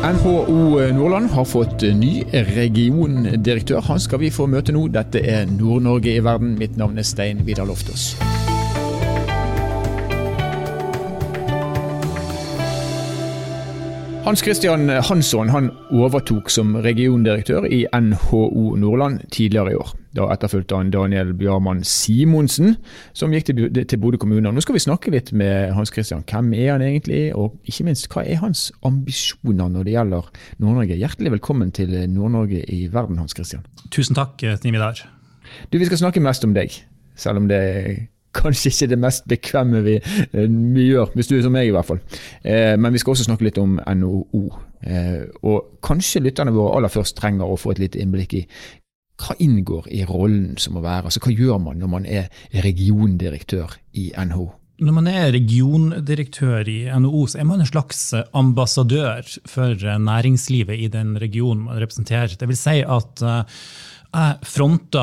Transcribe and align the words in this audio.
NHO 0.00 0.80
Nordland 0.92 1.30
har 1.30 1.44
fått 1.44 1.82
ny 1.82 2.24
regiondirektør. 2.32 3.80
Han 3.84 4.00
skal 4.00 4.22
vi 4.24 4.32
få 4.32 4.46
møte 4.48 4.72
nå. 4.72 4.86
Dette 4.88 5.20
er 5.20 5.44
Nord-Norge 5.52 6.16
i 6.16 6.24
verden. 6.24 6.56
Mitt 6.56 6.80
navn 6.80 6.96
er 6.96 7.04
Stein 7.04 7.44
Vidar 7.44 7.68
Loftaas. 7.68 8.14
Hans 14.30 14.44
Christian 14.44 14.86
Hansson 14.88 15.48
han 15.50 15.72
overtok 15.90 16.52
som 16.54 16.76
regiondirektør 16.78 17.64
i 17.66 17.80
NHO 17.90 18.76
Nordland 18.78 19.24
tidligere 19.34 19.72
i 19.72 19.74
år. 19.74 19.88
Da 20.14 20.28
etterfulgte 20.30 20.78
han 20.78 20.92
Daniel 20.94 21.32
Bjarmann 21.34 21.80
Simonsen, 21.82 22.76
som 23.10 23.34
gikk 23.34 23.48
til, 23.48 23.64
til 23.74 23.98
Bodø 23.98 24.20
kommune. 24.22 24.52
Nå 24.54 24.62
skal 24.62 24.76
vi 24.76 24.84
snakke 24.84 25.10
litt 25.10 25.32
med 25.34 25.72
Hans 25.74 25.90
Christian. 25.90 26.22
Hvem 26.30 26.52
er 26.54 26.76
han 26.76 26.84
egentlig, 26.86 27.24
og 27.34 27.58
ikke 27.66 27.88
minst 27.88 28.06
hva 28.12 28.22
er 28.22 28.38
hans 28.38 28.68
ambisjoner 28.86 29.66
når 29.74 29.88
det 29.88 29.96
gjelder 29.96 30.30
Nord-Norge? 30.62 31.00
Hjertelig 31.02 31.34
velkommen 31.34 31.74
til 31.74 31.98
Nord-Norge 32.14 32.62
i 32.70 32.84
verden, 32.86 33.18
Hans 33.18 33.34
Christian. 33.34 33.66
Tusen 33.90 34.14
takk, 34.14 34.38
Timidar. 34.62 35.02
Du, 35.72 35.78
Vi 35.82 35.90
skal 35.90 36.04
snakke 36.04 36.22
mest 36.22 36.46
om 36.46 36.54
deg, 36.54 36.78
selv 37.18 37.42
om 37.42 37.50
det 37.50 37.58
er 37.58 37.90
kanskje 38.36 38.70
ikke 38.70 38.90
det 38.92 38.98
mest 39.00 39.28
bekvemme 39.30 39.82
vi, 39.86 39.96
eh, 39.98 40.48
vi, 40.48 40.88
gjør, 40.90 41.14
hvis 41.14 41.30
du 41.30 41.36
er 41.36 41.44
som 41.46 41.54
meg 41.54 41.70
i 41.70 41.74
hvert 41.74 41.88
fall. 41.88 42.02
Eh, 42.42 42.76
men 42.80 42.94
vi 42.94 43.02
skal 43.02 43.14
også 43.14 43.28
snakke 43.28 43.48
litt 43.48 43.58
om 43.60 43.78
NHO. 43.80 44.44
Eh, 44.80 45.24
og 45.46 45.80
kanskje 45.84 46.22
lytterne 46.24 46.54
våre 46.54 46.78
aller 46.78 46.92
først 46.92 47.18
trenger 47.18 47.48
å 47.48 47.58
få 47.60 47.74
et 47.74 47.82
lite 47.82 48.00
innblikk 48.02 48.38
i 48.38 48.44
hva 49.20 49.34
inngår 49.36 49.90
i 49.92 50.00
rollen 50.08 50.54
som 50.56 50.78
å 50.78 50.84
være? 50.84 51.10
Altså 51.10 51.20
Hva 51.20 51.34
gjør 51.34 51.58
man 51.60 51.76
når 51.76 51.90
man 51.92 52.06
er 52.08 52.30
regiondirektør 52.64 53.74
i 54.00 54.06
NHO? 54.16 54.46
Når 54.80 54.94
man 54.96 55.10
er 55.10 55.26
regiondirektør 55.34 56.70
i 56.72 56.78
NHO, 56.88 57.26
så 57.28 57.42
er 57.42 57.44
man 57.50 57.60
en 57.60 57.68
slags 57.68 58.14
ambassadør 58.32 59.28
for 59.44 59.76
næringslivet 59.76 60.86
i 60.86 60.88
den 60.88 61.18
regionen 61.20 61.66
man 61.66 61.82
representerer. 61.82 62.32
Det 62.32 62.48
vil 62.48 62.56
si 62.56 62.78
at 62.80 63.24
jeg 64.10 64.48
fronta 64.50 65.02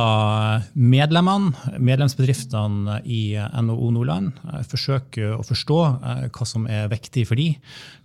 medlemmene, 0.75 1.53
medlemsbedriftene 1.80 3.00
i 3.08 3.38
NHO 3.38 3.91
Nordland. 3.95 4.36
Jeg 4.52 4.67
forsøker 4.73 5.38
å 5.38 5.45
forstå 5.47 5.77
eh, 5.95 6.25
hva 6.36 6.47
som 6.47 6.67
er 6.67 6.89
viktig 6.91 7.23
for 7.30 7.39
dem, 7.39 7.55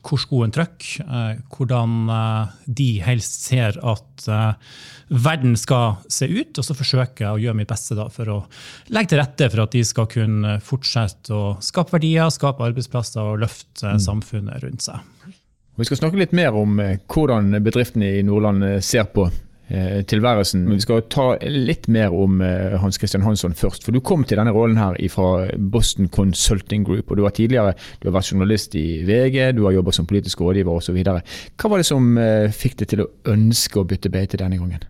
hvor 0.06 0.22
skoen 0.22 0.54
trykker, 0.54 1.02
eh, 1.02 1.42
hvordan 1.50 2.14
eh, 2.14 2.54
de 2.78 2.88
helst 3.02 3.48
ser 3.48 3.80
at 3.82 4.26
verden 5.10 5.56
skal 5.58 5.98
se 6.06 6.28
ut. 6.30 6.54
Og 6.54 6.66
så 6.68 6.78
forsøker 6.78 7.26
jeg 7.26 7.34
å 7.34 7.42
gjøre 7.48 7.58
mitt 7.58 7.72
beste 7.72 7.98
for 8.14 8.30
å 8.30 8.40
legge 8.94 9.12
til 9.12 9.24
rette 9.24 9.50
for 9.50 9.66
at 9.66 9.74
de 9.74 9.84
skal 9.86 10.10
kunne 10.12 10.58
fortsette 10.62 11.34
å 11.34 11.44
skape 11.64 11.98
verdier, 11.98 12.30
skape 12.30 12.62
arbeidsplasser 12.70 13.34
og 13.34 13.42
løfte 13.42 13.96
mm. 13.96 14.02
samfunnet 14.06 14.62
rundt 14.62 14.86
seg. 14.86 15.02
Vi 15.80 15.88
skal 15.88 15.98
snakke 15.98 16.20
litt 16.20 16.36
mer 16.36 16.54
om 16.54 16.78
hvordan 17.10 17.56
bedriftene 17.64 18.20
i 18.20 18.26
Nordland 18.26 18.84
ser 18.84 19.08
på 19.10 19.26
tilværelsen. 20.08 20.66
Men 20.66 20.78
vi 20.78 20.84
skal 20.84 21.04
ta 21.12 21.26
litt 21.48 21.88
mer 21.92 22.12
om 22.14 22.42
eh, 22.44 22.76
Hans 22.82 22.98
Christian 23.00 23.24
Hansson 23.24 23.56
først. 23.56 23.86
For 23.86 23.94
du 23.94 24.02
kom 24.04 24.26
til 24.28 24.40
denne 24.40 24.52
rollen 24.54 24.80
her 24.80 24.98
fra 25.12 25.48
Boston 25.56 26.10
Consulting 26.12 26.84
Group. 26.88 27.10
og 27.10 27.20
Du 27.20 27.24
har 27.26 27.34
tidligere 27.36 27.74
du 28.02 28.08
har 28.08 28.16
vært 28.18 28.32
journalist 28.32 28.76
i 28.78 29.02
VG, 29.08 29.54
du 29.56 29.64
har 29.66 29.76
jobbet 29.76 29.96
som 29.96 30.08
politisk 30.08 30.42
rådgiver 30.44 30.76
osv. 30.76 30.98
Hva 31.02 31.70
var 31.72 31.80
det 31.80 31.88
som 31.88 32.16
eh, 32.20 32.50
fikk 32.52 32.82
deg 32.82 32.92
til 32.92 33.04
å 33.04 33.10
ønske 33.32 33.80
å 33.80 33.86
bytte 33.88 34.12
beite 34.12 34.40
denne 34.40 34.60
gangen? 34.60 34.84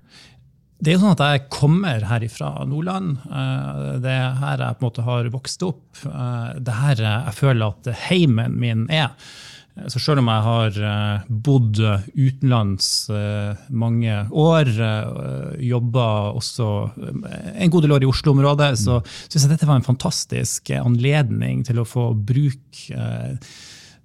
Det 0.83 0.91
er 0.91 0.97
jo 0.97 1.05
sånn 1.05 1.15
at 1.15 1.23
Jeg 1.23 1.45
kommer 1.55 2.03
her 2.09 2.25
fra 2.27 2.49
Nordland. 2.67 3.21
Det 4.03 4.11
er 4.11 4.33
her 4.41 4.65
jeg 4.65 4.79
på 4.81 4.83
en 4.83 4.89
måte 4.89 5.05
har 5.07 5.29
vokst 5.31 5.63
opp. 5.63 5.85
Det 6.03 6.73
er 6.73 6.81
her 6.81 7.03
jeg 7.05 7.35
føler 7.39 7.71
at 7.71 7.91
heimen 8.09 8.57
min 8.59 8.89
er. 8.91 9.15
Så 9.89 10.01
selv 10.05 10.21
om 10.21 10.29
jeg 10.29 10.45
har 10.45 10.79
eh, 10.85 11.29
bodd 11.47 11.79
utenlands 12.13 12.89
eh, 13.09 13.63
mange 13.73 14.19
år, 14.29 14.69
eh, 14.69 15.63
jobba 15.65 16.09
også 16.37 16.67
en 17.01 17.73
god 17.73 17.87
del 17.87 17.95
år 17.97 18.05
i 18.05 18.11
Oslo-området, 18.11 18.75
så 18.83 18.99
syns 19.07 19.47
jeg 19.47 19.55
dette 19.55 19.69
var 19.69 19.81
en 19.81 19.87
fantastisk 19.87 20.75
anledning 20.77 21.65
til 21.65 21.81
å 21.81 21.89
få 21.89 22.11
bruke 22.13 23.09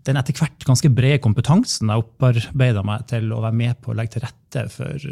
den 0.07 0.15
etter 0.15 0.39
hvert 0.39 0.63
ganske 0.63 0.87
brede 0.95 1.19
kompetansen 1.19 1.91
jeg 1.91 1.99
opparbeida 1.99 2.79
meg 2.87 3.03
til 3.11 3.27
å 3.35 3.41
være 3.43 3.59
med 3.59 3.81
på 3.83 3.91
å 3.91 3.97
legge 3.99 4.15
til 4.15 4.23
rette 4.23 4.69
for 4.71 5.07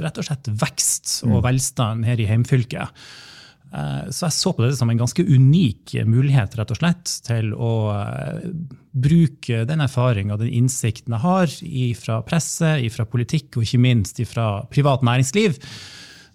rett 0.00 0.20
og 0.22 0.24
slett 0.24 0.48
vekst 0.48 1.18
og 1.28 1.36
mm. 1.36 1.42
velstand 1.44 2.08
her 2.08 2.22
i 2.24 2.30
heimfylket. 2.30 2.96
Eh, 3.68 4.08
så 4.10 4.26
jeg 4.26 4.36
så 4.36 4.52
på 4.56 4.64
det 4.64 4.76
som 4.78 4.90
en 4.90 5.00
ganske 5.00 5.24
unik 5.24 5.96
mulighet 6.08 6.56
rett 6.56 6.72
og 6.72 6.80
slett, 6.80 7.12
til 7.26 7.52
å 7.52 7.72
eh, 7.92 8.48
bruke 8.96 9.64
den 9.68 9.84
erfaringa 9.84 10.36
og 10.36 10.42
den 10.42 10.54
innsikten 10.62 11.16
jeg 11.16 11.24
har 11.24 11.54
fra 12.00 12.20
presse, 12.26 12.74
fra 12.94 13.08
politikk 13.08 13.58
og 13.58 13.66
ikke 13.66 13.82
minst 13.84 14.22
fra 14.30 14.48
privat 14.72 15.04
næringsliv, 15.06 15.60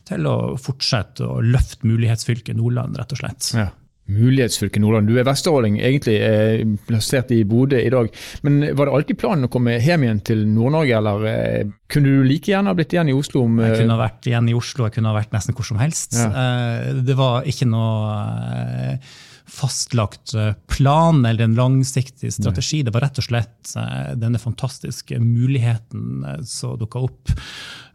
til 0.03 0.27
å 0.27 0.38
fortsette 0.59 1.25
å 1.25 1.39
løfte 1.44 1.88
mulighetsfylket 1.88 2.59
Nordland, 2.59 2.97
rett 2.99 3.16
og 3.16 3.23
slett. 3.23 3.53
Ja. 3.55 3.69
Mulighetsfylket 4.12 4.81
Nordland. 4.84 5.08
Du 5.08 5.16
er 5.19 5.28
vesteråling, 5.28 5.78
egentlig 5.80 6.18
er 6.19 6.64
plassert 6.90 7.31
i 7.31 7.44
Bodø 7.47 7.80
i 7.80 7.91
dag. 7.94 8.09
Men 8.44 8.59
var 8.75 8.90
det 8.90 8.96
alltid 8.97 9.19
planen 9.22 9.47
å 9.47 9.52
komme 9.52 9.78
hjem 9.80 10.03
igjen 10.08 10.24
til 10.28 10.46
Nord-Norge, 10.52 10.97
eller 11.00 11.28
eh, 11.31 11.74
kunne 11.91 12.12
du 12.12 12.25
like 12.28 12.52
gjerne 12.52 12.74
ha 12.74 12.78
blitt 12.78 12.96
igjen 12.96 13.13
i 13.13 13.16
Oslo? 13.16 13.46
Om, 13.47 13.62
jeg 13.63 13.84
kunne 13.84 13.96
ha 13.96 14.03
vært 14.03 14.28
igjen 14.28 14.50
i 14.52 14.58
Oslo, 14.58 14.88
jeg 14.90 14.97
kunne 14.97 15.13
ha 15.13 15.18
vært 15.18 15.36
nesten 15.36 15.56
hvor 15.56 15.69
som 15.69 15.80
helst. 15.80 16.18
Ja. 16.19 16.31
Eh, 16.31 16.90
det 17.08 17.16
var 17.19 17.47
ikke 17.47 17.69
noe 17.72 18.18
eh, 18.59 19.13
fastlagt 19.53 20.34
eh, 20.34 20.52
plan 20.68 21.25
eller 21.25 21.47
en 21.47 21.56
langsiktig 21.56 22.34
strategi. 22.34 22.81
Det 22.84 22.94
var 22.94 23.08
rett 23.08 23.19
og 23.22 23.28
slett 23.28 23.74
eh, 23.80 24.13
denne 24.19 24.42
fantastiske 24.42 25.19
muligheten 25.24 26.25
som 26.47 26.75
dukka 26.80 27.03
opp. 27.08 27.34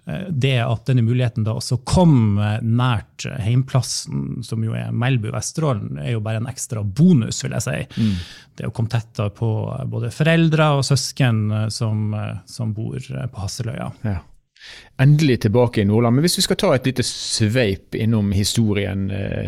Eh, 0.09 0.29
det 0.31 0.57
at 0.63 0.87
denne 0.89 1.05
muligheten 1.05 1.45
da 1.45 1.55
også 1.59 1.81
kom 1.89 2.39
nært 2.65 3.27
heimplassen, 3.43 4.41
som 4.47 4.65
jo 4.65 4.77
er 4.77 4.95
Melbu 4.95 5.31
Vesterålen, 5.35 5.99
er 6.01 6.15
jo 6.15 6.25
bare 6.25 6.41
en 6.41 6.49
ekstra 6.51 6.83
bonus, 6.83 7.43
vil 7.45 7.57
jeg 7.59 7.67
si. 7.67 7.77
Mm. 8.01 8.15
Det 8.59 8.71
å 8.71 8.73
komme 8.75 8.93
tettere 8.93 9.35
på 9.37 9.51
både 9.91 10.13
foreldre 10.15 10.73
og 10.79 10.87
søsken 10.89 11.45
eh, 11.53 11.69
som, 11.75 12.09
eh, 12.17 12.41
som 12.49 12.73
bor 12.77 12.99
på 12.99 13.45
Hasseløya. 13.45 13.93
Ja. 14.09 14.19
Endelig 14.99 15.43
tilbake 15.45 15.85
i 15.85 15.87
Nordland. 15.87 16.17
Men 16.17 16.25
hvis 16.27 16.41
vi 16.41 16.47
skal 16.49 16.59
ta 16.59 16.73
et 16.75 16.89
lite 16.89 17.05
sveip 17.07 17.95
innom 17.95 18.33
historien, 18.35 19.05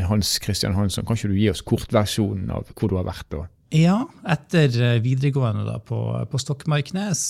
Hans 0.07 0.37
Christian 0.45 0.77
Hansson, 0.77 1.03
kan 1.05 1.19
ikke 1.19 1.33
du 1.33 1.41
gi 1.41 1.49
oss 1.51 1.65
kortversjonen 1.67 2.53
av 2.55 2.71
hvor 2.77 2.93
du 2.93 2.95
har 3.01 3.09
vært? 3.09 3.27
da? 3.35 3.43
Ja, 3.75 3.97
etter 4.31 5.01
videregående 5.03 5.67
da 5.67 5.81
på, 5.83 5.99
på 6.31 6.41
Stokmarknes 6.43 7.25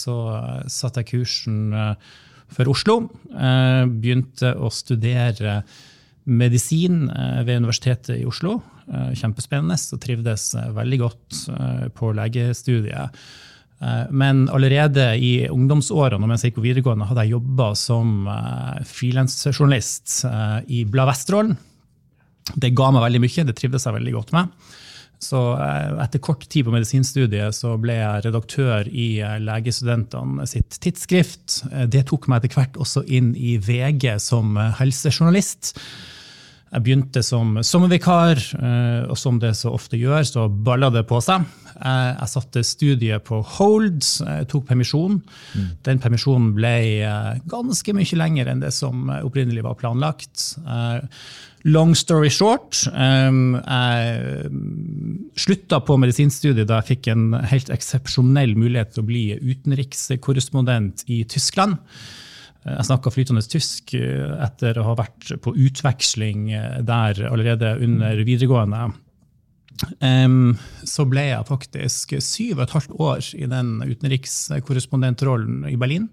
så 0.00 0.16
satte 0.72 1.04
jeg 1.04 1.10
kursen 1.12 1.76
for 2.54 2.70
Oslo. 2.72 2.98
Eh, 3.32 3.84
begynte 3.88 4.54
å 4.56 4.70
studere 4.72 5.60
medisin 6.30 7.08
eh, 7.10 7.40
ved 7.46 7.62
Universitetet 7.62 8.20
i 8.20 8.26
Oslo. 8.28 8.58
Eh, 8.86 9.12
kjempespennende 9.18 9.78
og 9.78 10.02
trivdes 10.02 10.52
veldig 10.76 11.00
godt 11.02 11.40
på 11.96 12.12
legestudiet. 12.16 13.24
Men 14.14 14.44
allerede 14.54 15.08
i 15.18 15.48
ungdomsårene 15.50 16.28
mens 16.30 16.44
jeg 16.44 16.52
gikk 16.52 16.60
på 16.60 16.66
videregående, 16.68 17.08
hadde 17.08 17.24
jeg 17.24 17.32
jobba 17.34 17.72
som 17.74 18.28
frilansjournalist 18.86 20.20
i 20.70 20.84
Blad 20.86 21.10
Vesterålen. 21.10 21.56
Det 22.62 22.70
ga 22.78 22.92
meg 22.94 23.02
veldig 23.08 23.22
mye, 23.24 23.44
det 23.48 23.56
trivdes 23.58 23.88
jeg 23.88 23.96
veldig 23.96 24.14
godt 24.14 24.30
med. 24.36 24.54
Så 25.22 25.40
eh, 25.54 25.92
etter 26.02 26.22
kort 26.22 26.48
tid 26.50 26.66
på 26.66 26.72
medisinstudiet 26.74 27.54
så 27.54 27.76
ble 27.80 27.94
jeg 28.00 28.24
redaktør 28.26 28.88
i 28.90 29.06
eh, 29.22 29.36
legestudentene 29.42 30.48
sitt 30.50 30.80
tidsskrift. 30.82 31.60
Eh, 31.70 31.86
det 31.90 32.08
tok 32.10 32.26
meg 32.30 32.42
etter 32.42 32.58
hvert 32.58 32.80
også 32.82 33.04
inn 33.06 33.30
i 33.38 33.54
VG 33.62 34.16
som 34.22 34.58
helsejournalist. 34.80 35.76
Jeg 36.72 36.84
begynte 36.86 37.20
som 37.20 37.58
sommervikar, 37.60 38.38
og 39.04 39.18
som 39.20 39.36
det 39.42 39.52
så 39.58 39.74
ofte 39.76 39.98
gjør, 40.00 40.22
så 40.24 40.46
balla 40.48 40.88
det 40.94 41.04
på 41.08 41.18
seg. 41.20 41.44
Jeg 41.82 42.30
satte 42.30 42.62
studiet 42.64 43.24
på 43.26 43.42
hold, 43.58 43.98
jeg 44.00 44.48
tok 44.48 44.64
permisjon. 44.70 45.18
Mm. 45.52 45.66
Den 45.84 46.00
permisjonen 46.00 46.54
ble 46.56 46.74
ganske 47.50 47.92
mye 47.96 48.18
lenger 48.20 48.48
enn 48.52 48.64
det 48.64 48.72
som 48.72 49.10
opprinnelig 49.18 49.66
var 49.66 49.76
planlagt. 49.80 50.46
Long 51.68 51.92
story 51.94 52.32
short, 52.32 52.86
jeg 52.88 54.48
slutta 55.44 55.82
på 55.84 56.00
medisinstudiet 56.00 56.66
da 56.70 56.80
jeg 56.80 56.94
fikk 56.96 57.12
en 57.12 57.28
helt 57.52 57.68
eksepsjonell 57.74 58.56
mulighet 58.56 58.96
til 58.96 59.04
å 59.04 59.08
bli 59.12 59.24
utenrikskorrespondent 59.44 61.04
i 61.12 61.22
Tyskland. 61.28 61.76
Jeg 62.62 62.86
snakka 62.86 63.10
flytende 63.10 63.42
tysk 63.42 63.94
eh, 63.98 64.34
etter 64.44 64.78
å 64.78 64.86
ha 64.90 64.98
vært 65.00 65.32
på 65.42 65.54
utveksling 65.64 66.52
eh, 66.54 66.76
der 66.86 67.24
allerede 67.30 67.74
under 67.82 68.22
videregående. 68.26 68.92
Um, 69.98 70.52
så 70.86 71.02
ble 71.08 71.24
jeg 71.30 71.48
faktisk 71.48 72.12
syv 72.22 72.60
og 72.60 72.66
et 72.66 72.74
halvt 72.76 72.96
år 73.02 73.28
i 73.34 73.48
den 73.50 73.74
utenrikskorrespondentrollen 73.82 75.64
i 75.72 75.78
Berlin 75.80 76.06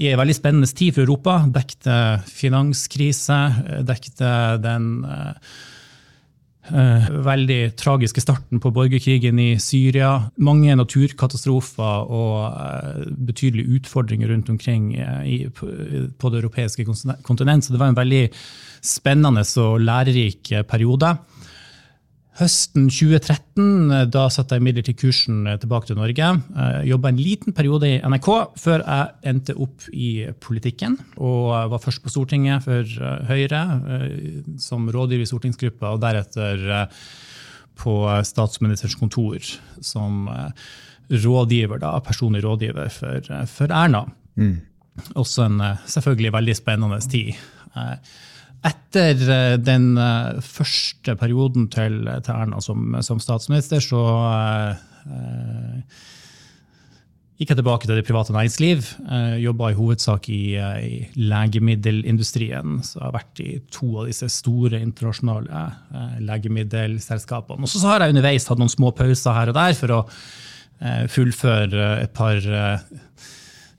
i 0.00 0.10
en 0.10 0.18
veldig 0.20 0.34
spennende 0.36 0.68
tid 0.68 0.96
for 0.96 1.06
Europa. 1.06 1.38
Dekte 1.54 1.94
finanskrise, 2.28 3.38
dekte 3.88 4.32
den 4.64 4.90
eh, 5.08 5.34
Eh, 5.36 5.69
veldig 6.68 7.72
tragiske 7.80 8.20
starten 8.20 8.60
på 8.60 8.70
borgerkrigen 8.70 9.38
i 9.40 9.58
Syria. 9.58 10.30
Mange 10.36 10.76
naturkatastrofer 10.76 12.10
og 12.12 12.34
eh, 12.50 13.06
betydelige 13.16 13.80
utfordringer 13.80 14.28
rundt 14.28 14.50
omkring 14.52 14.92
eh, 14.94 15.48
på 15.50 16.30
det 16.30 16.42
europeiske 16.42 16.84
kontinent. 17.22 17.64
Så 17.64 17.72
det 17.72 17.80
var 17.80 17.90
en 17.90 17.98
veldig 17.98 18.28
spennende 18.82 19.44
og 19.60 19.80
lærerik 19.80 20.52
periode. 20.68 21.16
Høsten 22.40 22.86
2013 22.88 23.92
eh, 23.92 24.06
da 24.08 24.24
satte 24.32 24.56
jeg 24.56 24.62
imidlertid 24.62 24.96
kursen 25.00 25.42
eh, 25.50 25.58
tilbake 25.60 25.90
til 25.90 25.98
Norge. 25.98 26.28
Jeg 26.40 26.86
Jobba 26.88 27.10
en 27.10 27.20
liten 27.20 27.56
periode 27.56 27.90
i 27.90 27.98
NRK 28.00 28.30
før 28.60 28.84
jeg 28.84 29.32
endte 29.32 29.56
opp 29.60 29.84
i 29.92 30.10
politikken. 30.40 30.96
Og 31.20 31.50
var 31.74 31.82
først 31.82 32.02
på 32.04 32.12
Stortinget 32.12 32.64
for 32.64 32.80
eh, 32.86 33.26
Høyre 33.28 33.60
som 34.62 34.88
rådgiver 34.88 35.26
i 35.26 35.28
stortingsgruppa, 35.28 35.92
og 35.92 36.00
deretter 36.02 36.88
på 37.80 37.94
statsministerens 38.26 38.96
kontor 39.00 39.44
som 39.84 40.26
rådgiver, 41.10 41.80
da, 41.80 41.94
personlig 42.04 42.42
rådgiver 42.44 42.90
for, 42.92 43.30
for 43.48 43.72
Erna. 43.72 44.02
Mm. 44.36 44.58
Også 45.20 45.46
en 45.46 45.62
selvfølgelig 45.88 46.34
veldig 46.36 46.56
spennende 46.58 47.00
tid. 47.08 47.32
Etter 48.60 49.20
eh, 49.24 49.56
den 49.56 49.94
eh, 49.96 50.40
første 50.44 51.14
perioden 51.16 51.68
til, 51.72 52.02
til 52.26 52.34
Erna 52.34 52.60
som, 52.60 52.92
som, 53.06 53.20
statsminister, 53.22 53.80
så 53.80 54.02
eh, 55.08 55.84
gikk 57.40 57.54
jeg 57.54 57.60
tilbake 57.62 57.88
til 57.88 57.96
det 57.96 58.04
private 58.04 58.34
næringsliv. 58.36 58.84
Eh, 59.06 59.38
Jobba 59.46 59.70
i 59.72 59.78
hovedsak 59.78 60.28
i, 60.28 60.42
i, 60.60 60.92
legemiddelindustrien. 61.16 62.82
Så 62.84 62.98
jeg 62.98 63.06
har 63.06 63.16
vært 63.16 63.42
i 63.46 63.48
to 63.72 63.94
av 64.02 64.10
disse 64.12 64.28
store 64.34 64.82
internasjonale 64.84 65.64
eh, 65.64 66.20
legemiddelselskapene. 66.28 67.64
Og 67.64 67.72
så 67.72 67.86
har 67.88 68.04
jeg 68.04 68.12
underveis 68.16 68.50
hatt 68.50 68.60
noen 68.60 68.72
små 68.72 68.92
pauser 68.92 69.38
her 69.38 69.54
og 69.54 69.60
der 69.60 69.76
for 69.78 70.00
å 70.02 70.04
fullføre 71.12 71.88
et 72.00 72.12
par 72.16 72.38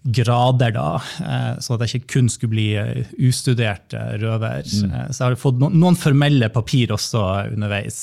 grader, 0.02 0.74
da, 0.74 1.02
eh, 1.22 1.60
så 1.62 1.76
at 1.76 1.86
jeg 1.86 2.02
ikke 2.02 2.16
kun 2.16 2.30
skulle 2.32 2.56
bli 2.56 2.68
eh, 2.80 3.12
ustudert 3.28 3.94
eh, 3.94 4.16
røver. 4.22 4.64
Mm. 4.66 4.96
Så 5.14 5.18
jeg 5.18 5.28
har 5.28 5.38
fått 5.40 5.62
noen 5.62 6.00
formelle 6.00 6.50
papir 6.54 6.94
også 6.96 7.22
underveis. 7.52 8.00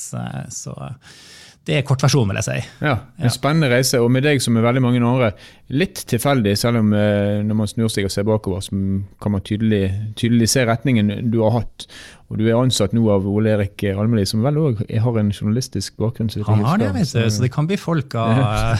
Så 0.55 0.77
det 1.69 1.77
er 1.79 1.87
kortversjonen, 1.87 2.31
vil 2.33 2.41
jeg 2.41 2.49
si. 2.49 2.87
Ja, 2.87 2.95
En 3.19 3.35
spennende 3.35 3.73
reise, 3.73 4.00
og 4.00 4.12
med 4.15 4.25
deg 4.25 4.41
som 4.45 4.56
er 4.56 4.65
veldig 4.69 4.85
mange 4.85 5.03
andre, 5.03 5.33
litt 5.69 6.05
tilfeldig, 6.09 6.55
selv 6.59 6.81
om 6.81 6.93
når 6.93 7.56
man 7.59 7.69
snur 7.69 7.91
seg 7.93 8.06
og 8.09 8.12
ser 8.15 8.25
bakover, 8.29 8.62
så 8.65 8.76
kan 9.20 9.35
man 9.35 9.44
tydelig, 9.44 9.91
tydelig 10.17 10.49
se 10.55 10.65
retningen 10.69 11.29
du 11.32 11.43
har 11.44 11.59
hatt. 11.61 11.88
Og 12.29 12.37
du 12.37 12.44
er 12.44 12.59
ansatt 12.59 12.93
nå 12.93 13.06
av 13.09 13.25
Ole 13.29 13.55
Erik 13.55 13.82
Almeli, 13.88 14.26
som 14.29 14.43
vel 14.44 14.59
òg 14.61 14.82
har 14.85 15.17
en 15.17 15.31
journalistisk 15.32 15.94
bakgrunn. 16.00 16.29
Han 16.44 16.65
har 16.67 16.81
det, 16.82 16.91
vet 16.99 17.15
du, 17.15 17.23
så 17.32 17.44
det 17.44 17.49
kan 17.55 17.69
bli 17.69 17.79
folk 17.81 18.12
av 18.20 18.35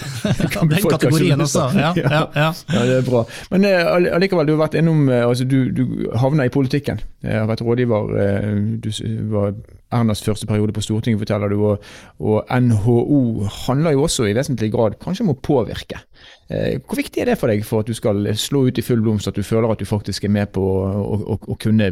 den 0.69 0.85
kategorien 0.85 1.41
også. 1.41 1.65
Ja, 1.79 1.95
ja, 1.97 2.23
ja. 2.37 2.51
ja, 2.75 2.83
det 2.91 2.99
er 2.99 3.07
bra. 3.09 3.25
Men 3.55 3.65
eh, 3.65 3.89
allikevel, 4.19 4.51
du 4.51 4.53
har 4.53 4.67
vært 4.67 4.77
innom 4.81 5.09
eh, 5.09 5.25
altså 5.25 5.49
Du, 5.49 5.71
du 5.73 6.11
havna 6.21 6.45
i 6.45 6.53
politikken. 6.53 7.01
Jeg 7.25 7.41
har 7.41 7.49
vært 7.49 7.65
rådgiver. 7.65 8.13
Eh, 8.21 8.51
du 8.85 8.91
var 9.33 9.57
Ernas 9.97 10.21
første 10.21 10.49
periode 10.51 10.77
på 10.77 10.85
Stortinget, 10.85 11.23
forteller 11.25 11.49
du. 11.49 11.63
Og, 11.71 11.89
og 12.21 12.53
NHO 12.53 13.49
handler 13.65 13.97
jo 13.97 14.05
også 14.05 14.29
i 14.29 14.37
vesentlig 14.37 14.75
grad 14.77 15.01
kanskje 15.01 15.25
om 15.25 15.33
å 15.33 15.41
påvirke. 15.41 16.05
Hvor 16.49 16.97
viktig 16.97 17.21
er 17.21 17.29
det 17.29 17.35
for 17.37 17.53
deg 17.53 17.61
for 17.69 17.85
at 17.85 17.91
du 17.91 17.97
skal 17.97 18.25
slå 18.41 18.63
ut 18.69 18.79
i 18.81 18.85
full 18.85 19.03
blomst, 19.05 19.29
at 19.29 19.37
du 19.37 19.45
føler 19.45 19.69
at 19.69 19.83
du 19.83 19.85
faktisk 19.89 20.25
er 20.25 20.33
med 20.33 20.49
på 20.55 20.63
å, 20.65 21.19
å, 21.35 21.37
å 21.37 21.57
kunne 21.61 21.91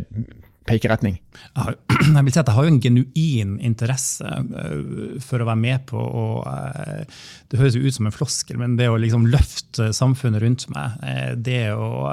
peke 0.66 0.90
retning? 0.90 1.16
Jeg 2.16 2.24
vil 2.26 2.32
si 2.34 2.40
at 2.40 2.50
jeg 2.50 2.56
har 2.56 2.66
jo 2.66 2.72
en 2.72 2.82
genuin 2.82 3.54
interesse 3.64 4.26
eh, 4.26 5.16
for 5.24 5.42
å 5.42 5.48
være 5.48 5.60
med 5.62 5.86
på 5.88 6.00
å 6.00 6.26
eh, 6.50 7.22
Det 7.50 7.60
høres 7.60 7.78
jo 7.78 7.86
ut 7.86 7.96
som 7.96 8.08
en 8.08 8.14
floskel, 8.14 8.58
men 8.60 8.76
det 8.78 8.90
å 8.90 8.98
liksom 9.00 9.28
løfte 9.32 9.92
samfunnet 9.96 10.42
rundt 10.42 10.66
meg, 10.72 10.98
eh, 11.06 11.32
det 11.38 11.64
å 11.74 12.06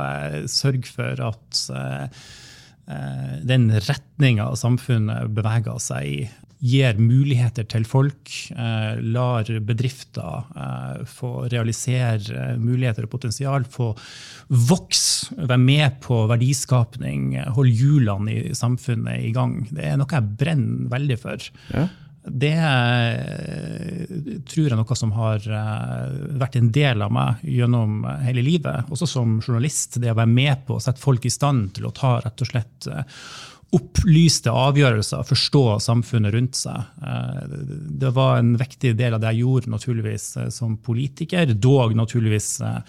sørge 0.49 0.89
for 0.89 1.27
at 1.31 1.67
den 3.47 3.69
retninga 3.71 4.49
samfunnet 4.59 5.29
beveger 5.31 5.77
seg 5.79 6.07
i, 6.09 6.17
gir 6.63 6.99
muligheter 6.99 7.65
til 7.67 7.83
folk, 7.87 8.31
eh, 8.55 8.99
lar 9.15 9.49
bedrifter 9.67 10.45
eh, 10.55 11.01
få 11.09 11.49
realisere 11.51 12.53
muligheter 12.59 13.07
og 13.07 13.11
potensial, 13.11 13.67
få 13.67 13.91
vokse, 14.47 15.35
være 15.35 15.59
med 15.59 15.99
på 16.03 16.21
verdiskapning, 16.31 17.33
holde 17.57 17.75
hjulene 17.75 18.37
i 18.37 18.55
samfunnet 18.55 19.27
i 19.27 19.33
gang. 19.35 19.59
Det 19.71 19.91
er 19.91 19.99
noe 19.99 20.15
jeg 20.15 20.39
brenner 20.39 20.87
veldig 20.93 21.19
for. 21.19 21.51
Ja. 21.73 21.85
Det 22.23 22.55
eh, 22.55 24.19
tror 24.47 24.63
jeg 24.63 24.71
er 24.71 24.79
noe 24.79 24.95
som 24.95 25.11
har 25.17 25.43
vært 26.39 26.55
en 26.55 26.71
del 26.71 27.03
av 27.03 27.11
meg 27.11 27.43
gjennom 27.43 28.05
hele 28.23 28.45
livet. 28.45 28.87
Også 28.87 29.09
som 29.17 29.41
journalist. 29.43 29.99
Det 29.99 30.13
å 30.13 30.21
være 30.21 30.31
med 30.31 30.63
på 30.63 30.77
å 30.77 30.83
sette 30.83 31.03
folk 31.03 31.27
i 31.27 31.33
stand 31.33 31.73
til 31.75 31.91
å 31.91 31.97
ta 31.97 32.21
rett 32.23 32.45
og 32.45 32.55
slett 32.55 32.87
opplyste 33.73 34.51
avgjørelser, 34.53 35.25
forstå 35.25 35.63
samfunnet 35.83 36.33
rundt 36.35 36.57
seg. 36.59 36.89
Eh, 37.01 37.57
det 38.03 38.13
var 38.15 38.39
en 38.39 38.53
viktig 38.59 38.93
del 38.99 39.17
av 39.17 39.23
det 39.23 39.33
jeg 39.33 39.43
gjorde 39.43 39.73
naturligvis 39.73 40.27
eh, 40.37 40.49
som 40.53 40.77
politiker, 40.77 41.53
dog 41.53 41.95
naturligvis 41.97 42.49
eh, 42.61 42.79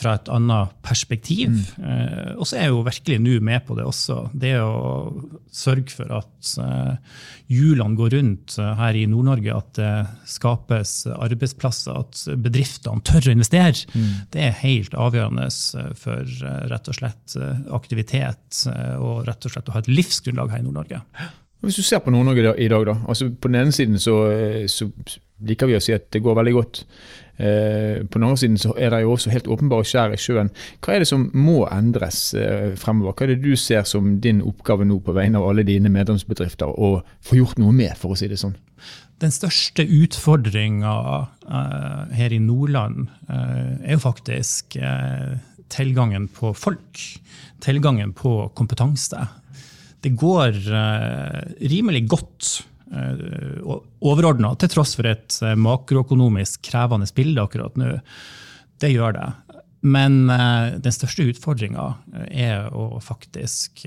fra 0.00 0.14
et 0.16 0.30
annet 0.32 0.72
perspektiv. 0.84 1.52
Mm. 1.52 1.84
Eh, 1.84 2.30
og 2.40 2.48
så 2.48 2.56
er 2.56 2.66
jeg 2.66 2.74
jo 2.74 2.84
virkelig 2.86 3.18
nå 3.22 3.36
med 3.44 3.64
på 3.66 3.76
det 3.76 3.84
også. 3.88 4.16
Det 4.32 4.54
å 4.62 5.12
sørge 5.54 5.92
for 5.92 6.14
at 6.20 6.52
eh, 6.64 7.18
hjulene 7.52 7.98
går 7.98 8.14
rundt 8.16 8.56
eh, 8.60 8.72
her 8.80 8.98
i 8.98 9.04
Nord-Norge, 9.10 9.56
at 9.56 9.72
det 9.78 9.92
skapes 10.30 10.94
arbeidsplasser, 11.12 12.00
at 12.00 12.24
bedriftene 12.40 13.04
tør 13.06 13.30
å 13.30 13.36
investere, 13.36 13.76
mm. 13.92 14.10
det 14.32 14.46
er 14.46 14.58
helt 14.62 14.96
avgjørende 14.96 15.48
for 16.00 16.40
rett 16.70 16.88
og 16.90 16.96
slett 16.96 17.36
aktivitet 17.74 18.64
og 18.98 19.24
rett 19.28 19.46
og 19.46 19.52
slett 19.52 19.68
å 19.70 19.74
ha 19.74 19.82
et 19.82 19.90
livsgrunnlag 19.90 20.52
her 20.54 20.62
i 20.62 20.66
Nord-Norge. 20.66 21.00
Hvis 21.60 21.76
du 21.76 21.84
ser 21.84 22.00
på 22.00 22.12
Nord-Norge 22.12 22.54
i 22.56 22.68
dag, 22.72 22.86
da. 22.88 22.94
altså 23.04 23.28
På 23.36 23.50
den 23.50 23.60
ene 23.60 23.74
siden 23.74 24.00
så, 24.00 24.16
så 24.70 24.88
liker 25.44 25.68
vi 25.68 25.76
å 25.76 25.82
si 25.82 25.92
at 25.92 26.08
det 26.12 26.22
går 26.24 26.38
veldig 26.40 26.54
godt. 26.56 26.84
Eh, 27.40 28.04
på 28.04 28.18
den 28.18 28.26
andre 28.26 28.36
siden 28.36 28.58
så 28.60 28.74
er 28.76 28.92
det 28.92 29.00
jo 29.00 29.14
også 29.14 29.32
helt 29.32 29.48
åpenbare 29.48 29.86
skjær 29.88 30.12
i 30.12 30.20
sjøen. 30.20 30.50
Hva 30.84 30.94
er 30.94 31.02
det 31.02 31.08
som 31.08 31.28
må 31.32 31.62
endres 31.72 32.34
eh, 32.36 32.74
fremover? 32.80 33.14
Hva 33.16 33.26
er 33.26 33.32
det 33.32 33.44
du 33.46 33.54
ser 33.56 33.86
som 33.88 34.18
din 34.20 34.42
oppgave 34.44 34.84
nå 34.84 34.98
på 35.04 35.14
vegne 35.16 35.40
av 35.40 35.48
alle 35.48 35.64
dine 35.64 35.92
medlemsbedrifter 35.92 36.68
å 36.68 36.98
få 37.24 37.40
gjort 37.40 37.62
noe 37.62 37.72
med, 37.72 37.96
for 37.96 38.12
å 38.12 38.20
si 38.20 38.28
det 38.28 38.40
sånn? 38.42 38.58
Den 39.20 39.32
største 39.32 39.84
utfordringa 39.84 40.92
uh, 41.44 42.04
her 42.16 42.32
i 42.32 42.38
Nordland 42.40 43.10
er 43.28 43.92
jo 43.92 44.00
faktisk 44.00 44.78
tilgangen 45.70 46.30
på 46.32 46.54
folk. 46.56 47.02
Tilgangen 47.60 48.14
på 48.16 48.32
kompetanse. 48.56 49.26
Det 50.00 50.14
går 50.16 50.56
rimelig 51.60 52.06
godt 52.08 52.48
Eh, 52.79 52.79
overordna, 52.90 54.54
til 54.58 54.72
tross 54.72 54.96
for 54.98 55.08
et 55.10 55.36
eh, 55.44 55.58
makroøkonomisk 55.58 56.64
krevende 56.70 57.08
bilde 57.14 57.44
akkurat 57.44 57.78
nå. 57.78 57.94
Det 58.80 58.90
gjør 58.90 59.14
det. 59.18 59.28
Men 59.80 60.28
eh, 60.32 60.74
den 60.82 60.92
største 60.92 61.24
utfordringa 61.30 61.86
er 62.26 62.66
å 62.76 63.00
faktisk 63.04 63.84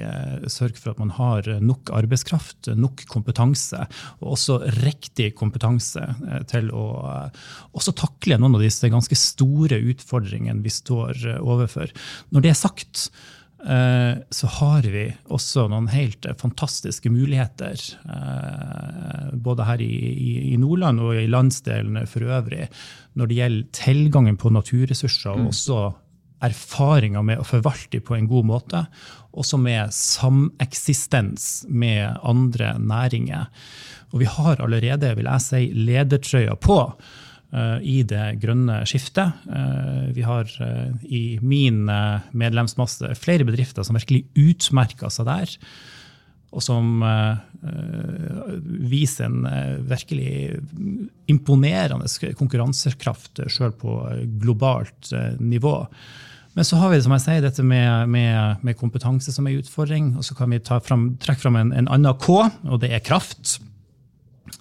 sørge 0.50 0.80
for 0.80 0.94
at 0.94 1.04
man 1.04 1.14
har 1.18 1.50
nok 1.62 1.92
arbeidskraft, 1.94 2.72
nok 2.80 3.06
kompetanse, 3.12 3.84
og 4.22 4.34
også 4.38 4.62
riktig 4.80 5.34
kompetanse 5.38 6.08
til 6.50 6.72
å 6.74 6.88
også 7.76 7.94
takle 8.00 8.40
noen 8.40 8.58
av 8.58 8.66
disse 8.66 8.90
ganske 8.90 9.20
store 9.20 9.78
utfordringene 9.94 10.66
vi 10.66 10.74
står 10.74 11.28
overfor. 11.44 11.94
Når 12.34 12.46
det 12.46 12.54
er 12.54 12.62
sagt, 12.64 13.10
Eh, 13.12 13.43
så 13.64 14.50
har 14.60 14.84
vi 14.92 15.06
også 15.32 15.70
noen 15.72 15.88
helt 15.94 16.26
fantastiske 16.40 17.08
muligheter. 17.14 17.80
Eh, 18.04 19.30
både 19.40 19.68
her 19.70 19.84
i, 19.84 20.58
Nordland 20.60 21.00
og 21.00 21.16
i 21.16 21.30
landsdelene 21.32 22.04
for 22.12 22.28
øvrig, 22.28 22.68
når 23.16 23.30
det 23.30 23.38
gjelder 23.40 23.70
tilgangen 23.80 24.40
på 24.40 24.52
naturressurser, 24.52 25.32
og 25.32 25.46
mm. 25.46 25.52
også 25.54 25.80
erfaringer 26.44 27.24
med 27.24 27.40
å 27.40 27.48
forvalte 27.48 27.98
dem 27.98 28.06
på 28.08 28.18
en 28.18 28.28
god 28.28 28.50
måte. 28.52 28.86
Også 29.32 29.58
med 29.62 29.94
sameksistens 29.96 31.64
med 31.70 32.20
andre 32.22 32.76
næringer. 32.80 33.48
Og 34.12 34.22
vi 34.22 34.30
har 34.30 34.62
allerede, 34.62 35.16
vil 35.18 35.30
jeg 35.30 35.46
si, 35.46 35.64
ledertrøya 35.74 36.58
på. 36.60 36.82
Eh, 37.54 37.80
i 37.86 38.00
det 38.10 38.40
grønne 38.42 38.80
skiftet. 38.90 39.44
Eh, 39.46 40.06
vi 40.16 40.24
har 40.26 40.50
eh, 40.66 40.94
i 41.06 41.24
min 41.46 41.86
medlemsmasse 41.86 43.12
flere 43.20 43.46
bedrifter 43.46 43.86
som 43.86 43.98
virkelig 44.00 44.24
utmerker 44.34 45.14
seg 45.14 45.30
der. 45.30 45.58
Og 46.54 46.62
som 46.62 47.02
viser 48.86 49.26
en 49.26 49.40
virkelig 49.90 50.60
imponerende 51.26 52.06
konkurransekraft 52.38 53.42
sjøl 53.50 53.74
på 53.74 53.96
globalt 54.44 55.10
nivå. 55.42 55.80
Men 56.54 56.68
så 56.70 56.78
har 56.78 56.94
vi 56.94 57.02
som 57.02 57.16
jeg 57.18 57.24
sier, 57.26 57.42
dette 57.42 57.66
med, 57.66 58.06
med, 58.14 58.62
med 58.62 58.78
kompetanse 58.78 59.34
som 59.34 59.50
en 59.50 59.58
utfordring. 59.64 60.14
Og 60.14 60.30
så 60.30 60.38
kan 60.38 60.54
vi 60.54 60.62
fram, 60.62 61.16
trekke 61.18 61.42
fram 61.42 61.58
en, 61.58 61.74
en 61.74 61.90
annen 61.90 62.22
K, 62.22 62.44
og 62.70 62.84
det 62.86 62.94
er 62.94 63.02
kraft. 63.02 63.58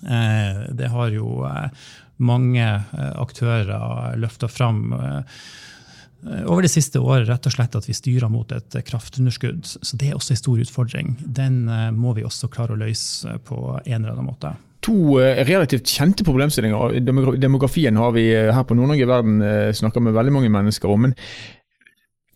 Det 0.00 0.88
har 0.92 1.12
jo 1.14 1.42
mange 2.22 2.66
aktører 2.96 4.16
løfta 4.20 4.48
fram 4.48 4.92
over 6.46 6.62
det 6.62 6.70
siste 6.70 7.00
året 7.02 7.26
rett 7.26 7.46
og 7.48 7.54
slett 7.54 7.74
at 7.74 7.88
vi 7.88 7.96
styrer 7.96 8.30
mot 8.30 8.52
et 8.54 8.76
kraftunderskudd. 8.86 9.64
Så 9.66 9.98
det 9.98 10.10
er 10.10 10.18
også 10.18 10.36
en 10.36 10.42
stor 10.42 10.60
utfordring. 10.62 11.16
Den 11.26 11.64
må 11.96 12.14
vi 12.14 12.26
også 12.26 12.50
klare 12.52 12.76
å 12.76 12.82
løse 12.82 13.40
på 13.42 13.58
en 13.82 13.96
eller 13.98 14.14
annen 14.14 14.30
måte 14.30 14.54
to 14.82 15.14
relativt 15.46 15.86
kjente 15.94 16.24
problemstillinger. 16.26 16.96
Demografien 17.38 17.98
har 17.98 18.14
vi 18.16 18.24
her 18.34 18.64
på 18.66 18.74
Nord-Norge 18.74 19.04
i 19.04 19.10
verden 19.10 19.36
snakka 19.78 20.02
med 20.02 20.16
veldig 20.16 20.34
mange 20.34 20.50
mennesker 20.50 20.90
om. 20.90 21.06
Men 21.06 21.14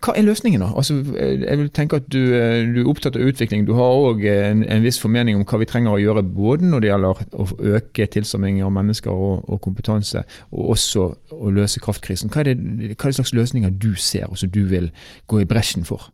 hva 0.05 0.13
er 0.13 0.27
løsningen, 0.27 0.61
da? 0.61 0.69
Altså, 0.77 0.99
jeg 1.17 1.57
vil 1.59 1.71
tenke 1.75 1.97
at 1.97 2.09
du, 2.13 2.19
eh, 2.37 2.67
du 2.69 2.83
er 2.83 2.89
opptatt 2.91 3.17
av 3.17 3.25
utvikling. 3.25 3.65
Du 3.67 3.73
har 3.79 3.97
òg 3.97 4.25
en, 4.29 4.63
en, 4.69 4.83
viss 4.85 4.99
formening 5.01 5.39
om 5.39 5.45
hva 5.49 5.61
vi 5.63 5.69
trenger 5.69 5.95
å 5.95 6.01
gjøre 6.03 6.23
både 6.37 6.69
når 6.69 6.83
det 6.85 6.91
gjelder 6.91 7.23
å 7.33 7.47
øke 7.79 8.09
tilstrømming 8.13 8.61
av 8.67 8.75
mennesker 8.77 9.11
og, 9.11 9.47
og, 9.49 9.61
kompetanse, 9.65 10.23
og 10.53 10.75
også 10.75 11.07
å 11.33 11.53
løse 11.55 11.81
kraftkrisen. 11.81 12.29
Hva 12.33 12.45
er, 12.45 12.53
det, 12.53 12.93
hva 12.93 13.09
er 13.09 13.15
det 13.15 13.19
slags 13.23 13.33
løsninger 13.37 13.73
du 13.73 13.95
ser 13.97 14.29
og 14.29 14.37
som 14.41 14.53
du 14.53 14.67
vil 14.69 14.91
gå 15.33 15.41
i 15.41 15.49
bresjen 15.49 15.89
for? 15.89 16.11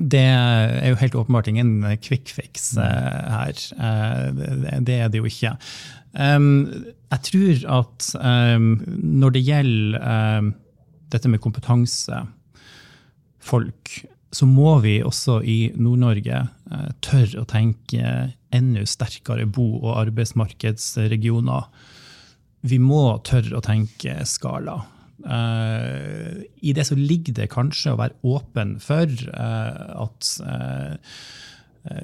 Det 0.00 0.24
er 0.24 0.88
jo 0.88 0.98
helt 0.98 1.18
åpenbart 1.20 1.50
ingen 1.52 1.84
quick 2.02 2.32
fix 2.34 2.72
her. 2.74 3.52
Det 3.54 4.96
er 4.96 5.12
det 5.12 5.20
jo 5.20 5.28
ikke. 5.28 5.52
Jeg 6.18 7.20
tror 7.28 7.60
at 7.76 8.08
når 8.18 9.36
det 9.36 9.44
gjelder 9.46 10.48
dette 11.14 11.30
med 11.30 11.44
kompetanse 11.44 12.24
folk, 13.44 13.92
så 14.34 14.48
må 14.50 14.78
vi 14.82 14.96
også 15.06 15.38
i 15.46 15.58
Nord-Norge 15.78 16.40
eh, 16.40 16.88
tørre 17.04 17.42
å 17.42 17.48
tenke 17.48 18.14
enda 18.54 18.84
sterkere 18.88 19.46
bo- 19.46 19.82
og 19.82 19.98
arbeidsmarkedsregioner. 20.06 21.68
Vi 22.64 22.80
må 22.82 23.04
tørre 23.26 23.58
å 23.58 23.64
tenke 23.64 24.16
skala. 24.28 24.80
Uh, 25.24 26.42
I 26.60 26.72
det 26.76 26.84
så 26.88 26.96
ligger 26.98 27.36
det 27.38 27.46
kanskje 27.52 27.94
å 27.94 27.98
være 28.00 28.18
åpen 28.28 28.74
for 28.82 29.08
at 29.38 30.30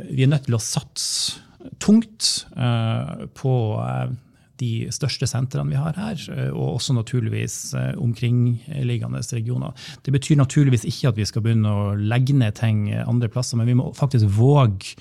vi 0.08 0.24
er 0.24 0.30
nødt 0.30 0.46
til 0.46 0.56
å 0.56 0.62
satse 0.62 1.40
tungt 1.82 2.28
på 3.36 3.54
de 4.60 4.90
største 4.94 5.28
sentrene 5.30 5.72
vi 5.72 5.80
har 5.80 5.96
her, 5.98 6.20
eh, 6.34 6.52
og 6.52 6.76
også 6.76 6.96
naturligvis 6.96 7.58
eh, 7.78 7.92
omkringliggende 8.00 9.22
regioner. 9.36 9.74
Det 10.04 10.14
betyr 10.14 10.40
naturligvis 10.40 10.86
ikke 10.88 11.12
at 11.12 11.20
vi 11.20 11.28
skal 11.28 11.44
begynne 11.44 11.74
å 11.74 11.90
legge 11.98 12.36
ned 12.36 12.58
ting 12.60 12.88
andre 13.00 13.30
plasser, 13.32 13.60
men 13.60 13.70
vi 13.70 13.76
må 13.78 13.90
faktisk 13.96 14.28
våge 14.36 14.96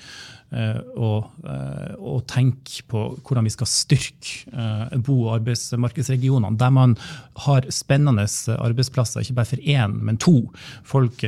eh, 0.50 0.80
og 1.00 2.22
tenke 2.30 2.84
på 2.90 3.04
hvordan 3.22 3.46
vi 3.46 3.54
skal 3.54 3.70
styrke 3.70 5.00
bo- 5.06 5.28
og 5.28 5.34
arbeidsmarkedsregionene, 5.38 6.58
der 6.58 6.72
man 6.74 6.96
har 7.46 7.68
spennende 7.72 8.26
arbeidsplasser, 8.56 9.22
ikke 9.22 9.38
bare 9.38 9.52
for 9.52 9.62
én, 9.62 9.98
men 10.02 10.18
to. 10.20 10.40
Folk 10.84 11.22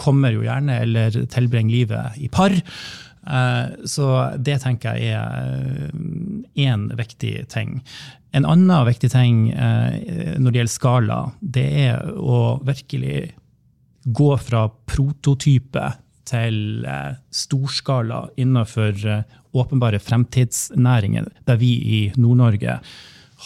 kommer 0.00 0.34
jo 0.34 0.46
gjerne 0.46 0.80
eller 0.82 1.22
tilbringer 1.30 1.76
livet 1.76 2.18
i 2.18 2.30
par. 2.32 2.56
Eh, 3.28 3.84
så 3.84 4.08
det 4.40 4.60
tenker 4.62 4.96
jeg 4.96 5.12
er 5.12 5.90
én 6.56 6.86
eh, 6.88 6.96
viktig 6.96 7.34
ting. 7.52 7.78
En 8.36 8.48
annen 8.48 8.86
viktig 8.88 9.10
ting 9.12 9.48
eh, 9.52 10.38
når 10.40 10.50
det 10.50 10.62
gjelder 10.62 10.74
skala, 10.74 11.18
det 11.40 11.66
er 11.88 12.08
å 12.16 12.58
virkelig 12.64 13.32
gå 14.08 14.30
fra 14.40 14.68
prototype 14.88 15.90
til 16.28 16.84
storskala 17.32 18.26
innenfor 18.36 19.00
åpenbare 19.56 19.96
fremtidsnæringer, 20.00 21.24
der 21.48 21.56
vi 21.60 21.70
i 21.80 22.00
Nord-Norge 22.20 22.74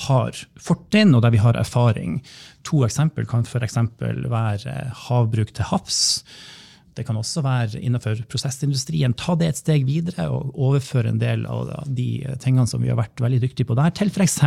har 0.07 0.41
fortrinn, 0.59 1.15
og 1.15 1.23
der 1.23 1.35
vi 1.35 1.43
har 1.43 1.59
erfaring. 1.59 2.19
To 2.67 2.83
eksempel 2.87 3.27
kan 3.31 3.47
f.eks. 3.47 3.79
være 4.03 4.75
havbruk 5.07 5.55
til 5.55 5.71
havs 5.71 6.03
det 6.97 7.05
kan 7.09 7.17
også 7.17 7.41
være 7.45 7.81
innenfor 7.81 8.17
prosessindustrien. 8.31 9.15
Ta 9.19 9.35
det 9.39 9.47
et 9.49 9.57
steg 9.61 9.87
videre 9.89 10.29
og 10.33 10.53
overføre 10.53 11.09
en 11.13 11.21
del 11.21 11.47
av 11.49 11.71
de 11.89 12.27
tingene 12.43 12.67
som 12.69 12.83
vi 12.85 12.91
har 12.93 13.01
vært 13.01 13.21
veldig 13.23 13.41
dyktige 13.47 13.69
på 13.69 13.77
der, 13.79 13.91
til 13.97 14.09
f.eks. 14.13 14.39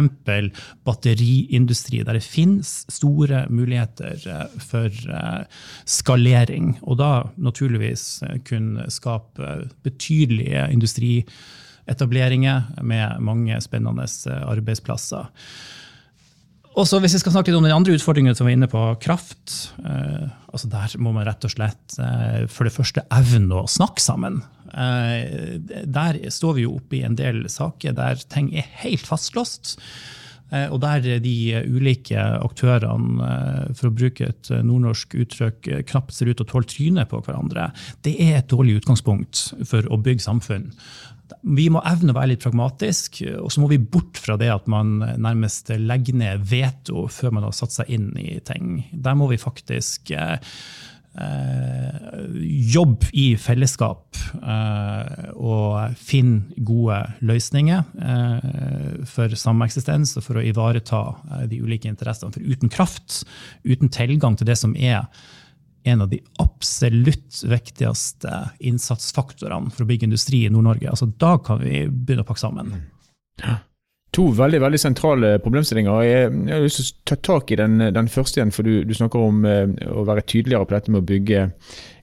batteriindustri, 0.85 1.97
der 2.05 2.15
det 2.19 2.25
finnes 2.25 2.69
store 2.93 3.45
muligheter 3.49 4.15
eh, 4.29 4.47
for 4.61 4.89
eh, 4.89 5.43
skalering. 5.89 6.77
Og 6.83 6.97
da 7.01 7.11
naturligvis 7.37 8.23
eh, 8.27 8.37
kunne 8.45 8.91
skape 8.93 9.69
betydelige 9.85 10.69
industrietableringer 10.75 12.59
med 12.85 13.19
mange 13.25 13.61
spennende 13.65 14.05
arbeidsplasser. 14.45 15.25
Og 16.75 16.87
så 16.87 16.99
Hvis 16.99 17.15
vi 17.15 17.21
skal 17.23 17.31
snakke 17.37 17.51
litt 17.51 17.59
om 17.59 17.67
den 17.67 17.75
andre 17.75 17.95
utfordringen 17.95 18.35
som 18.35 18.45
vi 18.45 18.51
var 18.51 18.57
inne 18.57 18.71
på, 18.71 18.81
kraft. 19.03 19.53
Eh, 19.79 20.27
altså 20.51 20.67
Der 20.71 20.97
må 20.99 21.13
man 21.15 21.27
rett 21.27 21.47
og 21.47 21.53
slett 21.53 21.95
eh, 22.03 22.43
for 22.51 22.67
det 22.67 22.75
første 22.75 23.05
evne 23.15 23.61
å 23.63 23.69
snakke 23.71 24.03
sammen. 24.03 24.41
Eh, 24.75 25.55
der 25.87 26.19
står 26.33 26.57
vi 26.57 26.65
jo 26.65 26.75
oppe 26.75 26.99
i 26.99 27.05
en 27.07 27.15
del 27.15 27.45
saker 27.51 27.95
der 27.95 28.19
ting 28.31 28.51
er 28.57 28.67
helt 28.83 29.07
fastlåst. 29.07 29.77
Eh, 30.51 30.67
og 30.67 30.81
der 30.83 31.21
de 31.23 31.35
ulike 31.63 32.19
aktørene, 32.19 33.23
eh, 33.23 33.73
for 33.73 33.89
å 33.89 33.95
bruke 33.95 34.27
et 34.33 34.51
nordnorsk 34.51 35.15
uttrykk, 35.23 35.71
knapt 35.87 36.13
ser 36.13 36.29
ut 36.29 36.37
til 36.41 36.45
å 36.45 36.51
tåle 36.51 36.69
trynet 36.69 37.09
på 37.09 37.23
hverandre. 37.23 37.71
Det 38.03 38.17
er 38.19 38.41
et 38.41 38.51
dårlig 38.51 38.81
utgangspunkt 38.81 39.47
for 39.63 39.87
å 39.87 40.01
bygge 40.01 40.27
samfunn. 40.27 40.73
Vi 41.41 41.67
må 41.73 41.81
evne 41.87 42.13
å 42.13 42.17
være 42.17 42.33
litt 42.33 42.43
pragmatisk, 42.45 43.21
og 43.41 43.51
så 43.53 43.61
må 43.63 43.69
vi 43.71 43.79
bort 43.81 44.19
fra 44.21 44.37
det 44.41 44.51
at 44.53 44.67
man 44.71 44.97
nærmest 45.01 45.71
legger 45.79 46.17
ned 46.21 46.43
veto 46.49 47.07
før 47.11 47.37
man 47.37 47.47
har 47.47 47.55
satt 47.55 47.75
seg 47.75 47.93
inn 47.97 48.11
i 48.21 48.37
ting. 48.45 48.83
Der 48.91 49.17
må 49.17 49.29
vi 49.31 49.41
faktisk 49.41 50.11
eh, 50.15 50.37
jobbe 52.75 53.07
i 53.15 53.25
fellesskap 53.39 54.17
eh, 54.35 55.29
og 55.35 55.95
finne 55.99 56.65
gode 56.67 56.99
løsninger 57.25 57.85
eh, 58.09 58.99
for 59.09 59.37
sameksistens 59.39 60.15
og 60.19 60.27
for 60.27 60.41
å 60.41 60.45
ivareta 60.45 61.01
eh, 61.13 61.47
de 61.51 61.61
ulike 61.63 61.89
interessene. 61.91 62.35
For 62.35 62.43
uten 62.43 62.73
kraft, 62.73 63.23
uten 63.63 63.91
tilgang 63.93 64.37
til 64.37 64.49
det 64.49 64.59
som 64.59 64.75
er 64.75 65.07
en 65.85 66.01
av 66.01 66.09
de 66.09 66.19
absolutt 66.41 67.43
viktigste 67.45 68.33
innsatsfaktorene 68.65 69.71
for 69.73 69.85
å 69.85 69.89
bygge 69.89 70.09
industri 70.09 70.45
i 70.45 70.51
Nord-Norge. 70.51 70.89
Altså, 70.89 71.07
da 71.21 71.35
kan 71.37 71.61
vi 71.61 71.85
begynne 71.87 72.25
å 72.25 72.29
pakke 72.29 72.41
sammen. 72.41 72.73
To 74.15 74.29
veldig 74.31 74.61
veldig 74.63 74.79
sentrale 74.79 75.33
problemstillinger. 75.43 76.05
Jeg, 76.07 76.29
jeg 76.47 76.55
har 76.55 76.63
lyst 76.63 76.81
til 76.81 76.87
å 76.87 77.09
ta 77.11 77.17
tak 77.29 77.51
i 77.51 77.59
den, 77.59 77.77
den 77.97 78.09
første 78.11 78.39
igjen, 78.39 78.53
for 78.55 78.67
du, 78.67 78.85
du 78.87 78.93
snakker 78.95 79.27
om 79.27 79.45
eh, 79.49 79.65
å 79.91 80.05
være 80.07 80.23
tydeligere 80.23 80.65
på 80.65 80.77
dette 80.77 80.93
med 80.93 81.03
å 81.03 81.09
bygge 81.09 81.41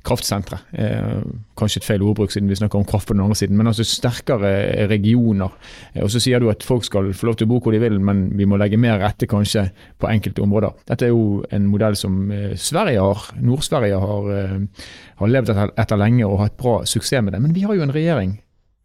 kraftsentre. 0.07 0.59
Eh, 0.73 1.23
kanskje 1.59 1.81
et 1.81 1.87
feil 1.87 2.03
ordbruk 2.03 2.33
siden 2.35 2.51
vi 2.51 2.59
snakker 2.59 2.81
om 2.81 2.87
kraft 2.89 3.09
på 3.09 3.17
den 3.17 3.23
andre 3.25 3.37
siden, 3.39 3.57
men 3.59 3.71
altså 3.71 3.87
sterkere 3.87 4.87
regioner. 4.91 5.55
Eh, 5.95 6.03
og 6.03 6.11
Så 6.11 6.21
sier 6.23 6.41
du 6.41 6.51
at 6.51 6.63
folk 6.63 6.85
skal 6.85 7.13
få 7.15 7.31
lov 7.31 7.39
til 7.39 7.47
å 7.47 7.53
bo 7.55 7.61
hvor 7.61 7.73
de 7.73 7.83
vil, 7.83 8.01
men 8.01 8.31
vi 8.37 8.47
må 8.49 8.59
legge 8.61 8.81
mer 8.81 9.01
rette 9.03 9.29
kanskje 9.31 9.69
på 9.99 10.11
enkelte 10.11 10.43
områder. 10.43 10.75
Dette 10.91 11.07
er 11.07 11.15
jo 11.15 11.43
en 11.51 11.69
modell 11.71 11.97
som 11.97 12.31
eh, 12.31 12.57
Sverige 12.57 13.01
har, 13.01 13.29
Nord-Sverige 13.41 14.01
har, 14.03 14.31
eh, 14.39 14.87
har 15.23 15.35
levd 15.37 15.55
etter, 15.55 15.77
etter 15.79 16.01
lenge 16.01 16.27
og 16.27 16.41
hatt 16.43 16.57
bra 16.59 16.81
suksess 16.85 17.23
med 17.23 17.35
det. 17.35 17.43
Men 17.43 17.55
vi 17.55 17.67
har 17.67 17.77
jo 17.77 17.87
en 17.87 17.95
regjering 17.95 18.39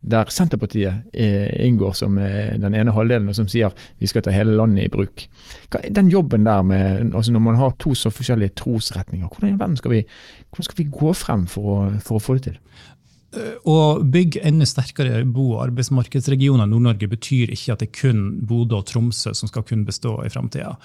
der 0.08 0.32
Senterpartiet 0.32 1.08
inngår 1.14 1.94
som 2.00 2.16
den 2.18 2.76
ene 2.76 2.94
halvdelen, 2.96 3.30
og 3.30 3.36
som 3.38 3.50
sier 3.52 3.74
vi 4.00 4.10
skal 4.10 4.24
ta 4.26 4.32
hele 4.32 4.56
landet 4.58 4.88
i 4.88 4.92
bruk. 4.94 5.26
Den 5.92 6.12
jobben 6.14 6.48
der 6.48 6.64
med, 6.64 7.14
altså 7.14 7.32
Når 7.32 7.44
man 7.44 7.60
har 7.60 7.76
to 7.80 7.96
så 7.96 8.10
forskjellige 8.10 8.56
trosretninger, 8.56 9.28
hvordan, 9.28 9.76
skal 9.78 9.92
vi, 9.92 10.04
skal 10.60 10.78
vi 10.80 10.90
gå 10.92 11.14
frem 11.14 11.48
for 11.52 11.74
å, 11.74 11.80
for 12.00 12.18
å 12.18 12.24
få 12.24 12.38
det 12.38 12.48
til? 12.48 12.62
Eh, 13.36 13.58
å 13.68 14.00
bygge 14.04 14.44
enda 14.48 14.68
sterkere 14.68 15.26
bo- 15.26 15.58
og 15.58 15.66
arbeidsmarkedsregioner 15.68 16.68
i 16.68 16.72
Nord-Norge 16.72 17.10
betyr 17.12 17.52
ikke 17.52 17.76
at 17.76 17.84
det 17.84 17.90
er 17.90 18.00
kun 18.00 18.24
Bodø 18.48 18.80
og 18.80 18.88
Tromsø 18.88 19.34
som 19.36 19.52
skal 19.52 19.66
kunne 19.68 19.88
bestå 19.88 20.16
i 20.24 20.32
framtida. 20.32 20.78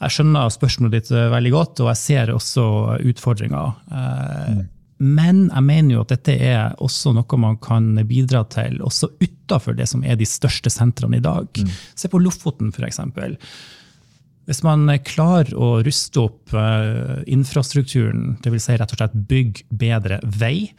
Jeg 0.00 0.16
skjønner 0.16 0.50
spørsmålet 0.50 0.96
ditt 0.96 1.12
eh, 1.14 1.30
veldig 1.30 1.54
godt, 1.54 1.84
og 1.84 1.92
jeg 1.92 2.02
ser 2.02 2.34
også 2.34 2.66
utfordringer. 3.12 3.74
Eh, 3.92 4.58
mm. 4.58 4.68
Men 5.00 5.46
jeg 5.48 5.64
mener 5.64 5.94
jo 5.94 6.04
at 6.04 6.12
dette 6.12 6.36
er 6.36 6.74
også 6.84 7.14
noe 7.16 7.40
man 7.40 7.56
kan 7.62 7.94
bidra 8.08 8.44
til 8.52 8.80
også 8.84 9.08
utafor 9.22 9.76
det 9.78 9.88
som 9.88 10.04
er 10.04 10.18
de 10.20 10.28
største 10.28 10.72
sentrene 10.72 11.20
i 11.20 11.24
dag. 11.24 11.48
Mm. 11.56 11.70
Se 11.96 12.10
på 12.12 12.20
Lofoten, 12.20 12.68
f.eks. 12.74 13.00
Hvis 14.50 14.64
man 14.66 14.90
klarer 15.06 15.54
å 15.56 15.78
ruste 15.86 16.24
opp 16.24 16.52
uh, 16.56 17.20
infrastrukturen, 17.30 18.34
dvs. 18.44 18.66
Si 18.66 18.76
rett 18.76 18.92
og 18.92 19.00
slett 19.00 19.16
bygge 19.30 19.64
bedre 19.80 20.20
vei, 20.24 20.72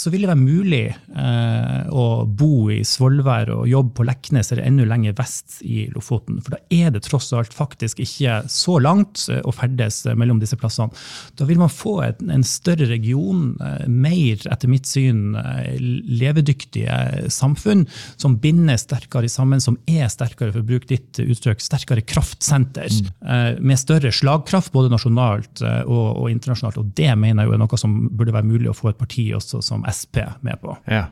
så 0.00 0.10
vil 0.12 0.24
det 0.24 0.30
være 0.30 0.40
mulig 0.40 0.84
eh, 0.88 1.90
å 1.92 2.04
bo 2.24 2.70
i 2.72 2.80
Svolvær 2.86 3.50
og 3.52 3.68
jobbe 3.68 3.92
på 3.98 4.06
Leknes 4.08 4.52
eller 4.52 4.64
enda 4.64 4.86
lenger 4.88 5.16
vest 5.18 5.58
i 5.66 5.84
Lofoten. 5.92 6.38
For 6.44 6.56
da 6.56 6.60
er 6.72 6.94
det 6.94 7.02
tross 7.04 7.28
alt 7.36 7.52
faktisk 7.56 8.00
ikke 8.02 8.40
så 8.50 8.78
langt 8.80 9.26
eh, 9.28 9.42
å 9.44 9.52
ferdes 9.54 10.02
mellom 10.16 10.40
disse 10.40 10.56
plassene. 10.60 10.94
Da 11.36 11.48
vil 11.48 11.60
man 11.60 11.72
få 11.72 11.98
et, 12.06 12.22
en 12.24 12.46
større 12.46 12.88
region, 12.88 13.52
eh, 13.60 13.84
mer, 13.90 14.40
etter 14.50 14.72
mitt 14.72 14.88
syn, 14.88 15.36
eh, 15.36 15.76
levedyktige 16.20 17.28
samfunn 17.32 17.84
som 18.20 18.38
binder 18.40 18.80
sterkere 18.80 19.28
sammen, 19.30 19.60
som 19.60 19.76
er 19.90 20.08
sterkere, 20.12 20.54
for 20.54 20.62
å 20.62 20.68
bruke 20.70 20.88
ditt 20.90 21.20
uttrykk, 21.20 21.60
sterkere 21.64 22.04
kraftsenter. 22.06 22.88
Mm. 22.88 23.12
Eh, 23.20 23.60
med 23.60 23.80
større 23.80 24.12
slagkraft, 24.14 24.72
både 24.72 24.92
nasjonalt 24.92 25.60
eh, 25.66 25.82
og, 25.84 26.24
og 26.24 26.32
internasjonalt. 26.32 26.80
Og 26.80 26.94
det 26.96 27.12
mener 27.20 27.44
jeg 27.44 27.58
er 27.58 27.62
noe 27.62 27.80
som 27.80 28.00
burde 28.08 28.34
være 28.36 28.48
mulig 28.48 28.72
å 28.72 28.76
få 28.76 28.94
et 28.94 29.00
parti 29.00 29.28
også 29.36 29.60
som 29.64 29.84
SP 29.90 30.22
med 30.46 30.60
på. 30.62 30.76
Ja. 30.90 31.08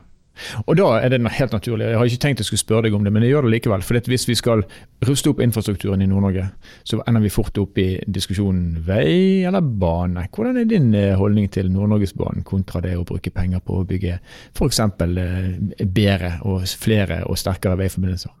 Og 0.67 0.77
da 0.79 0.87
er 0.99 1.11
det 1.11 1.19
helt 1.35 1.53
naturlig, 1.53 1.89
jeg 1.89 1.99
har 1.99 2.09
ikke 2.09 2.21
tenkt 2.23 2.41
jeg 2.43 2.49
skulle 2.49 2.61
spørre 2.61 2.87
deg 2.87 2.95
om 2.95 3.03
det, 3.05 3.11
men 3.13 3.25
jeg 3.25 3.33
gjør 3.33 3.47
det 3.47 3.53
likevel. 3.57 3.83
For 3.85 4.09
hvis 4.11 4.27
vi 4.29 4.37
skal 4.39 4.63
ruste 5.07 5.31
opp 5.31 5.41
infrastrukturen 5.43 6.03
i 6.03 6.07
Nord-Norge, 6.09 6.45
så 6.87 7.01
ender 7.03 7.25
vi 7.25 7.33
fort 7.33 7.57
opp 7.61 7.79
i 7.81 7.89
diskusjonen 8.07 8.79
vei 8.87 9.43
eller 9.47 9.61
bane. 9.61 10.27
Hvordan 10.35 10.61
er 10.61 10.69
din 10.69 10.93
eh, 10.97 11.15
holdning 11.19 11.49
til 11.51 11.71
Nord-Norgesbanen 11.73 12.47
kontra 12.47 12.81
det 12.85 12.95
å 12.97 13.05
bruke 13.07 13.33
penger 13.35 13.63
på 13.65 13.81
å 13.81 13.87
bygge 13.89 14.19
f.eks. 14.55 14.83
Eh, 14.85 15.85
bedre 15.85 16.37
og 16.47 16.67
flere 16.79 17.23
og 17.27 17.39
sterkere 17.39 17.79
veiforbindelser? 17.83 18.35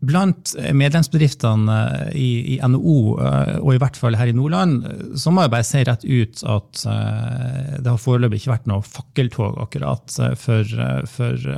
Blant 0.00 0.54
medlemsbedriftene 0.72 1.74
eh, 1.76 2.12
i, 2.16 2.28
i, 2.54 2.56
NHO, 2.64 3.00
eh, 3.20 3.56
og 3.60 3.74
i 3.74 3.80
hvert 3.82 3.98
fall 4.00 4.16
her 4.16 4.30
i 4.30 4.36
Nordland, 4.36 4.78
så 5.20 5.28
må 5.28 5.44
jeg 5.44 5.52
bare 5.52 5.66
si 5.68 5.82
rett 5.84 6.06
ut 6.06 6.40
at 6.48 6.84
eh, 6.88 7.74
det 7.84 7.90
har 7.90 8.00
foreløpig 8.00 8.40
ikke 8.40 8.54
vært 8.54 8.70
noe 8.70 8.86
fakkeltog 8.86 9.58
akkurat 9.60 10.16
for, 10.40 10.72
for 11.10 11.50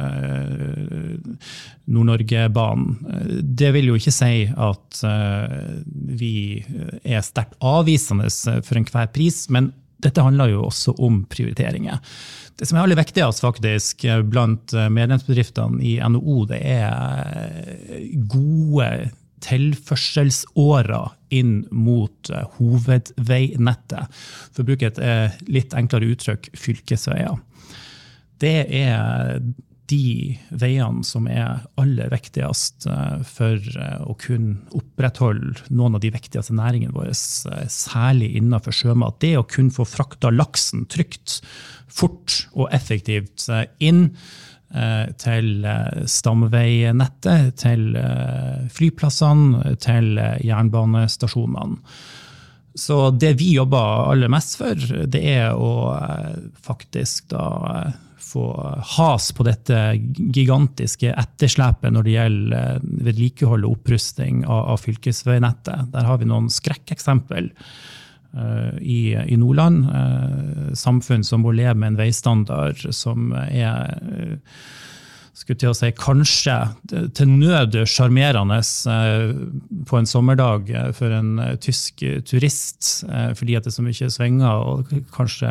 Nord-Norge-banen. 1.86 3.38
Det 3.42 3.70
vil 3.76 3.92
jo 3.92 4.00
ikke 4.00 4.14
si 4.14 4.34
at 4.50 5.02
vi 6.22 6.34
er 7.02 7.22
sterkt 7.22 7.54
avvisende 7.62 8.26
for 8.66 8.80
enhver 8.80 9.10
pris, 9.14 9.44
men 9.54 9.70
dette 10.02 10.24
handler 10.24 10.52
jo 10.52 10.66
også 10.68 10.94
om 11.02 11.22
prioriteringer. 11.30 12.02
Det 12.58 12.68
som 12.68 12.78
er 12.78 12.84
aller 12.84 12.98
viktigst 12.98 13.42
faktisk 13.42 14.04
blant 14.28 14.74
medlemsbedriftene 14.74 15.80
i 15.82 15.96
NHO, 16.02 16.44
det 16.50 16.60
er 16.74 18.04
gode 18.30 18.90
tilførselsårer 19.42 21.10
inn 21.34 21.62
mot 21.74 22.30
hovedveinettet. 22.58 24.22
For 24.52 24.62
å 24.62 24.68
bruke 24.68 24.90
et 24.92 25.00
eh, 25.02 25.40
litt 25.50 25.74
enklere 25.76 26.12
uttrykk 26.12 26.52
fylkesveier. 26.58 27.40
Det 28.42 28.56
er 28.82 29.40
de 29.90 30.38
veiene 30.50 31.04
som 31.06 31.26
er 31.30 31.64
aller 31.80 32.10
viktigst 32.12 32.86
eh, 32.90 33.22
for 33.26 33.58
eh, 33.58 33.98
å 34.06 34.14
kunne 34.20 34.60
opprettholde 34.76 35.66
noen 35.74 35.98
av 35.98 36.04
de 36.04 36.12
viktigste 36.14 36.54
næringene 36.56 36.94
våre, 36.94 37.14
eh, 37.14 37.66
særlig 37.72 38.32
innenfor 38.38 38.76
sjømat. 38.76 39.18
Det 39.24 39.34
å 39.38 39.46
kunne 39.48 39.74
få 39.74 39.86
frakta 39.88 40.32
laksen 40.32 40.86
trygt, 40.92 41.40
fort 41.92 42.46
og 42.56 42.70
effektivt 42.72 43.50
inn 43.84 44.06
til 45.20 45.66
stamveinettet, 46.08 47.50
til 47.60 47.82
flyplassene, 48.72 49.74
til 49.84 50.16
jernbanestasjonene. 50.16 51.76
Så 52.80 53.10
det 53.12 53.34
vi 53.42 53.50
jobber 53.58 54.08
aller 54.14 54.32
mest 54.32 54.56
for, 54.56 54.80
det 55.12 55.20
er 55.34 55.52
å 55.52 55.92
faktisk 56.64 57.28
da 57.34 57.44
få 58.32 58.48
has 58.96 59.30
på 59.36 59.46
dette 59.46 59.78
gigantiske 60.34 61.12
etterslepet 61.12 61.94
når 61.94 62.06
det 62.06 62.14
gjelder 62.16 62.58
eh, 62.58 62.84
vedlikehold 63.08 63.66
og 63.66 63.78
opprusting 63.78 64.44
av, 64.46 64.72
av 64.74 64.82
fylkesveinettet. 64.82 65.90
Der 65.92 66.08
har 66.08 66.20
vi 66.20 66.28
noen 66.30 66.48
skrekkeksempel 66.52 67.50
uh, 67.52 68.72
i, 68.80 69.14
i, 69.14 69.38
Nordland. 69.40 69.88
Uh, 69.88 70.70
samfunn 70.78 71.26
som 71.26 71.44
må 71.44 71.54
leve 71.56 71.76
med 71.78 71.94
en 71.94 72.00
veistandard 72.00 72.80
som 72.94 73.34
er 73.44 73.98
uh, 74.00 74.62
skulle 75.32 75.58
til 75.62 75.72
å 75.72 75.76
si 75.76 75.88
kanskje 75.96 76.54
til 77.16 77.30
nød 77.30 77.78
sjarmerende 77.88 78.58
på 79.88 79.96
en 79.96 80.06
sommerdag 80.06 80.68
for 80.94 81.14
en 81.16 81.40
tysk 81.64 82.04
turist, 82.28 82.90
fordi 83.40 83.56
at 83.56 83.64
det 83.64 83.72
er 83.72 83.74
så 83.78 83.84
mye 83.86 84.10
svinger 84.12 84.66
og 84.68 84.92
kanskje 85.16 85.48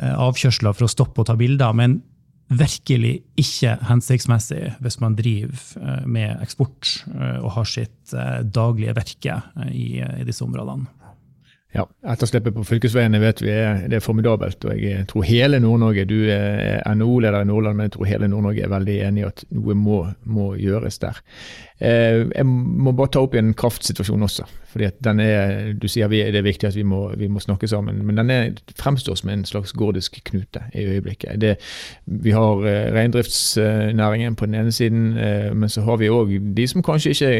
avkjørsler 0.00 0.72
for 0.76 0.86
å 0.86 0.90
stoppe 0.90 1.20
og 1.22 1.28
ta 1.28 1.36
bilder, 1.36 1.74
men 1.76 1.98
virkelig 2.58 3.12
ikke 3.40 3.76
hensiktsmessig 3.88 4.62
hvis 4.82 4.98
man 5.02 5.16
driver 5.18 5.60
eh, 5.80 6.02
med 6.06 6.42
eksport 6.44 6.90
eh, 7.12 7.38
og 7.40 7.54
har 7.58 7.68
sitt 7.68 8.16
daglige 8.52 8.96
virke 8.98 9.38
i, 9.70 10.02
disse 10.26 10.44
områdene. 10.44 10.90
Ja, 11.72 11.86
Etterslepet 12.04 12.52
på 12.52 12.66
fylkesveiene 12.68 13.16
vet 13.22 13.38
vi 13.40 13.48
er, 13.48 13.86
det 13.88 13.96
er 13.96 14.04
formidabelt. 14.04 14.64
og 14.68 14.76
Jeg 14.76 15.06
tror 15.08 15.24
hele 15.24 15.56
Nord-Norge 15.62 16.04
Du 16.04 16.18
er 16.28 16.82
NHO-leder 16.84 17.46
i 17.46 17.48
Nordland, 17.48 17.78
men 17.78 17.88
jeg 17.88 17.94
tror 17.94 18.10
hele 18.10 18.28
Nord-Norge 18.28 18.66
er 18.66 18.74
veldig 18.74 18.96
enig 19.06 19.22
i 19.22 19.28
at 19.30 19.44
noe 19.56 19.76
må, 19.78 20.02
må 20.28 20.50
gjøres 20.60 21.00
der. 21.00 21.22
Eh, 21.80 22.28
jeg 22.28 22.44
må 22.44 22.92
bare 22.92 23.14
ta 23.16 23.24
opp 23.24 23.38
i 23.38 23.40
en 23.40 23.54
kraftsituasjon 23.56 24.28
også. 24.28 24.44
Fordi 24.72 24.88
at 24.88 24.98
den 25.04 25.20
er, 25.20 25.72
Du 25.78 25.88
sier 25.88 26.08
det 26.08 26.36
er 26.36 26.44
viktig 26.44 26.68
at 26.68 26.76
vi 26.76 26.82
må, 26.82 27.14
vi 27.16 27.28
må 27.28 27.40
snakke 27.40 27.68
sammen, 27.68 28.02
men 28.06 28.16
den 28.16 28.30
er, 28.30 28.50
fremstår 28.78 29.14
som 29.20 29.30
en 29.32 29.44
slags 29.44 29.72
gordisk 29.72 30.18
knute 30.24 30.62
i 30.74 30.84
øyeblikket. 30.84 31.40
Det, 31.40 31.56
vi 32.06 32.30
har 32.30 32.62
uh, 32.62 32.66
reindriftsnæringen 32.96 34.36
på 34.36 34.46
den 34.46 34.54
ene 34.54 34.72
siden, 34.72 35.12
uh, 35.16 35.56
men 35.56 35.68
så 35.68 35.84
har 35.86 35.96
vi 36.00 36.10
òg 36.10 36.34
de 36.56 36.66
som 36.68 36.82
kanskje 36.82 37.12
ikke 37.12 37.30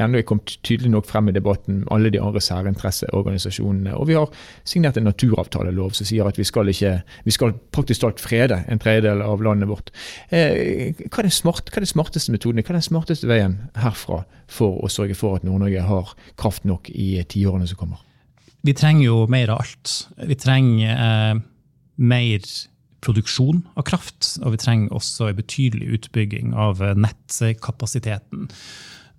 ennå 0.00 0.20
er 0.20 0.26
kommet 0.28 0.58
tydelig 0.66 0.90
nok 0.90 1.06
frem 1.08 1.28
i 1.28 1.36
debatten, 1.36 1.84
alle 1.90 2.10
de 2.10 2.20
andre 2.20 2.40
særinteresseorganisasjonene. 2.40 3.94
Og 3.96 4.08
vi 4.08 4.18
har 4.18 4.28
signert 4.64 4.96
en 4.96 5.08
naturavtalelov 5.08 5.94
som 5.96 6.08
sier 6.08 6.28
at 6.28 6.38
vi 6.38 6.44
skal, 6.44 6.68
ikke, 6.68 7.00
vi 7.24 7.36
skal 7.36 7.54
praktisk 7.72 8.04
talt 8.04 8.20
frede 8.20 8.62
en 8.68 8.78
tredjedel 8.80 9.22
av 9.22 9.42
landet 9.42 9.68
vårt. 9.68 9.92
Hva 10.30 11.24
er, 11.24 11.32
smart, 11.34 11.70
hva 11.70 11.80
er 11.80 11.86
den 11.86 11.94
smarteste 11.94 12.32
metoden? 12.32 12.62
Hva 12.64 12.74
er 12.74 12.80
den 12.80 12.88
smarteste 12.88 13.28
veien? 13.30 13.58
herfra 13.80 14.24
for 14.50 14.80
å 14.82 14.90
sørge 14.90 15.14
for 15.18 15.38
at 15.38 15.46
Nord-Norge 15.46 15.82
har 15.86 16.14
kraft 16.40 16.66
nok 16.70 16.90
i 16.94 17.12
tiårene 17.28 17.68
som 17.68 17.80
kommer? 17.80 18.00
Vi 18.66 18.74
trenger 18.76 19.06
jo 19.06 19.22
mer 19.32 19.52
av 19.52 19.62
alt. 19.64 19.94
Vi 20.28 20.36
trenger 20.38 20.92
eh, 20.94 21.40
mer 22.00 22.50
produksjon 23.04 23.64
av 23.78 23.86
kraft, 23.88 24.36
og 24.44 24.54
vi 24.54 24.60
trenger 24.60 24.96
også 24.96 25.30
en 25.30 25.40
betydelig 25.40 25.98
utbygging 25.98 26.54
av 26.56 26.82
eh, 26.84 26.96
nettkapasiteten. 26.98 28.48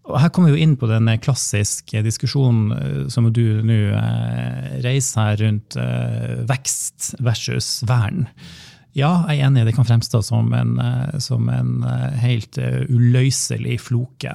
Og 0.10 0.18
her 0.18 0.32
kommer 0.34 0.54
vi 0.54 0.64
inn 0.66 0.76
på 0.82 0.90
den 0.90 1.10
klassiske 1.22 2.02
diskusjonen 2.06 2.74
eh, 2.76 3.06
som 3.14 3.30
du 3.34 3.46
nå 3.66 3.80
eh, 3.98 4.82
reiser 4.86 5.32
her 5.32 5.42
rundt 5.46 5.80
vekst 6.50 7.16
versus 7.22 7.80
vern. 7.90 8.28
Ja, 8.92 9.22
jeg 9.32 9.40
er 9.40 9.48
enig. 9.48 9.64
Det 9.70 9.78
kan 9.78 9.88
fremstå 9.88 10.20
som 10.28 10.50
en, 10.52 10.74
som 11.24 11.46
en 11.48 11.86
helt 12.20 12.58
uløselig 12.92 13.78
floke. 13.86 14.34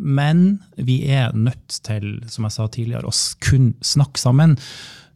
Men 0.00 0.60
vi 0.76 1.02
er 1.12 1.34
nødt 1.36 1.80
til, 1.86 2.16
som 2.32 2.48
jeg 2.48 2.56
sa 2.56 2.66
tidligere, 2.72 3.10
å 3.10 3.44
kun 3.44 3.74
snakke 3.84 4.20
sammen 4.20 4.56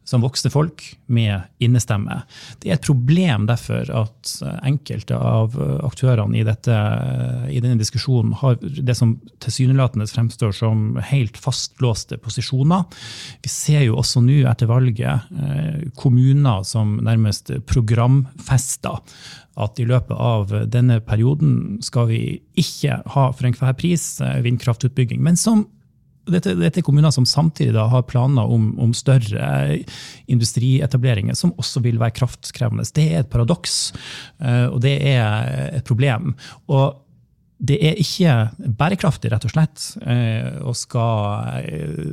som 0.05 0.21
voksne 0.21 0.51
folk 0.53 0.83
med 1.09 1.47
innestemme. 1.63 2.19
Det 2.61 2.69
er 2.69 2.77
et 2.77 2.85
problem 2.85 3.47
derfor 3.49 3.89
at 3.89 4.33
enkelte 4.67 5.17
av 5.17 5.55
aktørene 5.87 6.37
i, 6.37 6.43
dette, 6.45 6.75
i 7.49 7.61
denne 7.63 7.79
diskusjonen 7.81 8.35
har 8.41 8.59
det 8.61 8.95
som 8.97 9.15
tilsynelatende 9.43 10.05
fremstår 10.11 10.53
som 10.55 10.99
helt 11.09 11.39
fastlåste 11.41 12.19
posisjoner. 12.21 12.85
Vi 13.41 13.51
ser 13.51 13.87
jo 13.87 13.97
også 14.01 14.21
nå 14.25 14.43
etter 14.45 14.69
valget 14.69 15.25
eh, 15.33 15.87
kommuner 15.97 16.61
som 16.67 16.99
nærmest 17.05 17.55
programfester 17.65 19.01
at 19.55 19.79
i 19.79 19.87
løpet 19.87 20.15
av 20.15 20.51
denne 20.71 20.99
perioden 21.03 21.79
skal 21.85 22.09
vi 22.11 22.21
ikke 22.59 22.99
ha 23.13 23.29
for 23.31 23.47
enhver 23.47 23.75
pris 23.79 24.15
eh, 24.23 24.41
vindkraftutbygging, 24.45 25.23
men 25.23 25.39
som 25.39 25.65
dette, 26.25 26.55
dette, 26.57 26.81
er 26.81 26.85
kommuner 26.85 27.13
som 27.13 27.25
samtidig 27.29 27.77
har 27.77 28.05
planer 28.09 28.49
om, 28.49 28.71
om, 28.81 28.93
større 28.97 29.77
industrietableringer, 30.31 31.37
som 31.37 31.53
også 31.61 31.83
vil 31.85 31.99
være 32.01 32.15
kraftkrevende. 32.17 32.85
Det 32.97 33.05
er 33.11 33.21
et 33.21 33.29
paradoks, 33.29 33.93
eh, 34.41 34.65
og 34.65 34.79
det 34.81 34.95
er 35.05 35.75
et 35.77 35.85
problem. 35.85 36.33
Og 36.65 37.04
det 37.65 37.77
er 37.83 37.99
ikke 38.01 38.33
bærekraftig, 38.79 39.31
rett 39.31 39.45
og 39.47 39.53
slett, 39.53 39.85
eh, 40.05 40.57
å 40.65 40.73
skal 40.75 41.61
eh, 41.61 42.09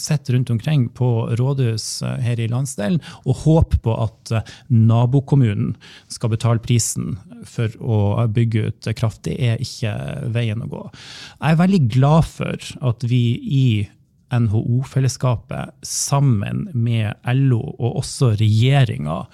sitte 0.00 0.34
rundt 0.34 0.50
omkring 0.52 0.88
på 0.96 1.10
rådhus 1.38 2.02
eh, 2.06 2.18
her 2.24 2.40
i 2.42 2.48
landsdelen 2.50 3.00
og 3.24 3.44
håpe 3.44 3.80
på 3.84 3.94
at 4.06 4.32
nabokommunen 4.72 5.76
skal 6.12 6.34
betale 6.34 6.62
prisen 6.64 7.14
for 7.48 7.72
å 7.80 8.26
bygge 8.32 8.66
ut 8.68 8.90
kraft. 8.98 9.22
Det 9.28 9.36
er 9.38 9.62
ikke 9.62 9.94
veien 10.34 10.64
å 10.64 10.70
gå. 10.70 10.82
Jeg 11.38 11.54
er 11.54 11.62
veldig 11.62 11.82
glad 11.94 12.28
for 12.28 12.70
at 12.90 13.06
vi 13.06 13.24
i 13.40 13.70
NHO-fellesskapet 14.30 15.74
sammen 15.86 16.68
med 16.74 17.18
LO 17.34 17.62
og 17.72 18.02
også 18.04 18.34
regjeringa 18.38 19.24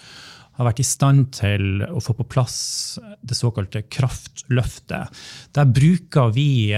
har 0.56 0.68
vært 0.70 0.80
i 0.80 0.86
stand 0.88 1.26
til 1.36 1.82
å 1.84 2.00
få 2.00 2.14
på 2.16 2.26
plass 2.32 2.56
det 3.20 3.36
såkalte 3.36 3.82
kraftløftet. 3.92 5.12
Der 5.56 5.68
bruker 5.68 6.32
vi 6.34 6.72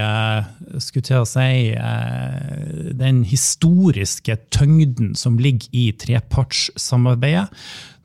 skulle 0.83 1.07
til 1.07 1.23
å 1.23 1.29
si, 1.29 1.71
den 2.99 3.23
historiske 3.29 4.35
tyngden 4.51 5.15
som 5.19 5.39
ligger 5.39 5.71
i 5.71 5.89
trepartssamarbeidet, 5.95 7.47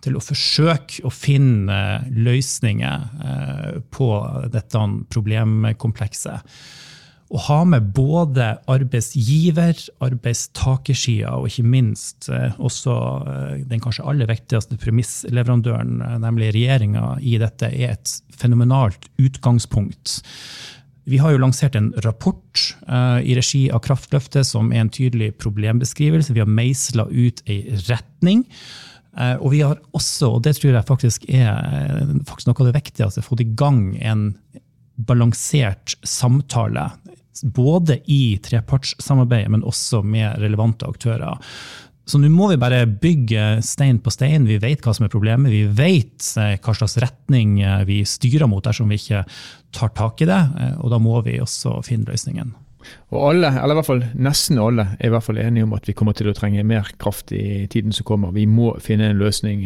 til 0.04 0.18
å 0.18 0.22
forsøke 0.22 1.00
å 1.08 1.10
finne 1.10 2.04
løsninger 2.12 3.84
på 3.94 4.08
dette 4.52 4.82
problemkomplekset 5.14 6.56
å 7.32 7.40
ha 7.46 7.60
med 7.66 7.88
både 7.96 8.50
arbeidsgiver, 8.70 9.78
arbeidstakersida 10.04 11.32
og 11.38 11.48
ikke 11.48 11.64
minst 11.66 12.28
eh, 12.32 12.52
også 12.60 12.94
eh, 13.30 13.64
den 13.70 13.82
kanskje 13.82 14.04
aller 14.10 14.28
viktigste 14.28 14.76
premissleverandøren, 14.80 16.02
eh, 16.04 16.18
nemlig 16.22 16.52
regjeringa, 16.54 17.16
i 17.24 17.38
dette, 17.40 17.70
er 17.72 17.96
et 17.96 18.14
fenomenalt 18.36 19.08
utgangspunkt. 19.22 20.20
Vi 21.08 21.20
har 21.20 21.34
jo 21.34 21.40
lansert 21.42 21.76
en 21.76 21.90
rapport 22.00 22.60
uh, 22.88 23.20
i 23.20 23.34
regi 23.36 23.66
av 23.68 23.82
Kraftløftet 23.84 24.48
som 24.48 24.70
er 24.72 24.80
en 24.80 24.92
tydelig 24.92 25.34
problembeskrivelse. 25.36 26.32
Vi 26.32 26.40
har 26.40 26.48
meisla 26.48 27.04
ut 27.10 27.42
ei 27.44 27.58
retning. 27.90 28.46
Uh, 29.12 29.36
og 29.36 29.52
vi 29.52 29.60
har 29.60 29.76
også, 29.92 30.30
og 30.38 30.46
det 30.46 30.54
tror 30.56 30.72
jeg 30.72 30.88
faktisk 30.88 31.26
er 31.28 31.60
faktisk 32.24 32.48
noe 32.48 32.56
av 32.56 32.70
det 32.70 32.76
viktigste, 32.78 33.26
fått 33.26 33.44
i 33.44 33.50
gang 33.52 33.90
en 34.00 34.30
balansert 34.96 35.96
samtale 36.06 36.88
både 37.42 37.98
i 38.10 38.36
trepartssamarbeidet, 38.44 39.50
men 39.50 39.66
også 39.66 40.02
med 40.06 40.38
relevante 40.42 40.86
aktører. 40.86 41.40
Så 42.04 42.20
nå 42.20 42.28
må 42.28 42.50
vi 42.50 42.60
bare 42.60 42.84
bygge 42.86 43.62
stein 43.64 43.98
på 44.04 44.12
stein. 44.12 44.44
Vi 44.48 44.58
vet 44.60 44.84
hva 44.84 44.92
som 44.96 45.06
er 45.06 45.12
problemet. 45.12 45.52
Vi 45.52 45.64
vet 45.64 46.26
eh, 46.40 46.56
hva 46.60 46.74
slags 46.76 46.98
retning 47.00 47.62
eh, 47.64 47.84
vi 47.88 48.02
styrer 48.08 48.48
mot 48.50 48.64
dersom 48.64 48.92
vi 48.92 48.98
ikke 49.00 49.22
tar 49.74 49.94
tak 49.96 50.20
i 50.20 50.28
det. 50.28 50.42
Eh, 50.60 50.74
og 50.84 50.92
da 50.92 51.00
må 51.00 51.22
vi 51.24 51.38
også 51.40 51.78
finne 51.86 52.10
løsningen. 52.10 52.52
Og 53.16 53.30
alle, 53.30 53.48
eller 53.56 53.72
i 53.72 53.78
hvert 53.78 53.88
fall 53.88 54.02
nesten 54.20 54.60
alle, 54.60 54.84
er 54.98 55.08
i 55.08 55.14
hvert 55.14 55.24
fall 55.24 55.40
enige 55.40 55.64
om 55.64 55.72
at 55.72 55.88
vi 55.88 55.94
kommer 55.96 56.12
til 56.16 56.28
å 56.28 56.34
trenge 56.36 56.66
mer 56.68 56.90
kraft 57.00 57.32
i 57.32 57.64
tiden 57.72 57.96
som 57.96 58.04
kommer. 58.04 58.34
Vi 58.36 58.44
må 58.44 58.74
finne 58.84 59.08
en 59.08 59.22
løsning, 59.22 59.64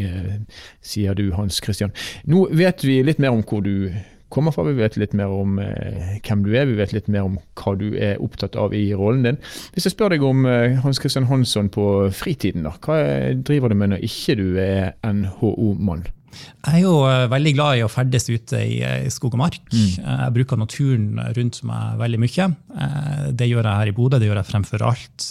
sier 0.79 1.19
du 1.19 1.33
Hans 1.35 1.59
Christian. 1.59 1.91
Nå 2.31 2.45
vet 2.55 2.87
vi 2.87 3.01
litt 3.03 3.19
mer 3.19 3.35
om 3.35 3.43
hvor 3.43 3.67
du 3.67 3.91
kommer 4.35 4.55
fra. 4.55 4.67
Vi 4.69 4.77
vet 4.79 4.99
litt 5.01 5.17
mer 5.17 5.33
om 5.33 5.59
eh, 5.63 6.19
hvem 6.25 6.45
du 6.47 6.53
er, 6.55 6.69
vi 6.69 6.79
vet 6.81 6.95
litt 6.97 7.09
mer 7.13 7.29
om 7.29 7.39
hva 7.59 7.75
du 7.81 7.89
er 7.97 8.21
opptatt 8.25 8.59
av 8.61 8.77
i 8.77 8.89
rollen 8.97 9.25
din. 9.27 9.41
Hvis 9.75 9.89
jeg 9.89 9.97
spør 9.97 10.15
deg 10.15 10.27
om 10.27 10.47
eh, 10.49 10.79
Hans 10.85 11.01
Christian 11.03 11.29
Hansson 11.31 11.73
på 11.73 11.89
fritiden, 12.17 12.69
da. 12.69 12.77
hva 12.85 13.01
driver 13.41 13.73
du 13.73 13.79
med 13.81 13.95
når 13.95 14.07
ikke 14.09 14.39
du 14.41 14.47
er 14.63 14.95
NHO-mann? 15.07 16.09
Jeg 16.39 16.81
er 16.81 16.85
jo 16.85 16.95
eh, 17.09 17.27
veldig 17.31 17.53
glad 17.57 17.79
i 17.79 17.85
å 17.85 17.91
ferdes 17.91 18.29
ute 18.29 18.61
i, 18.61 18.81
eh, 18.85 19.07
i 19.07 19.13
skog 19.13 19.37
og 19.37 19.43
mark. 19.43 19.61
Mm. 19.73 19.93
Jeg 19.99 20.35
bruker 20.37 20.61
naturen 20.61 21.23
rundt 21.37 21.63
meg 21.69 22.03
veldig 22.03 22.21
mye. 22.25 22.49
Eh, 22.85 23.23
det 23.39 23.49
gjør 23.51 23.65
jeg 23.65 23.83
her 23.83 23.93
i 23.93 23.97
Bodø, 23.97 24.21
det 24.21 24.29
gjør 24.29 24.43
jeg 24.43 24.51
fremfor 24.51 24.85
alt 24.89 25.31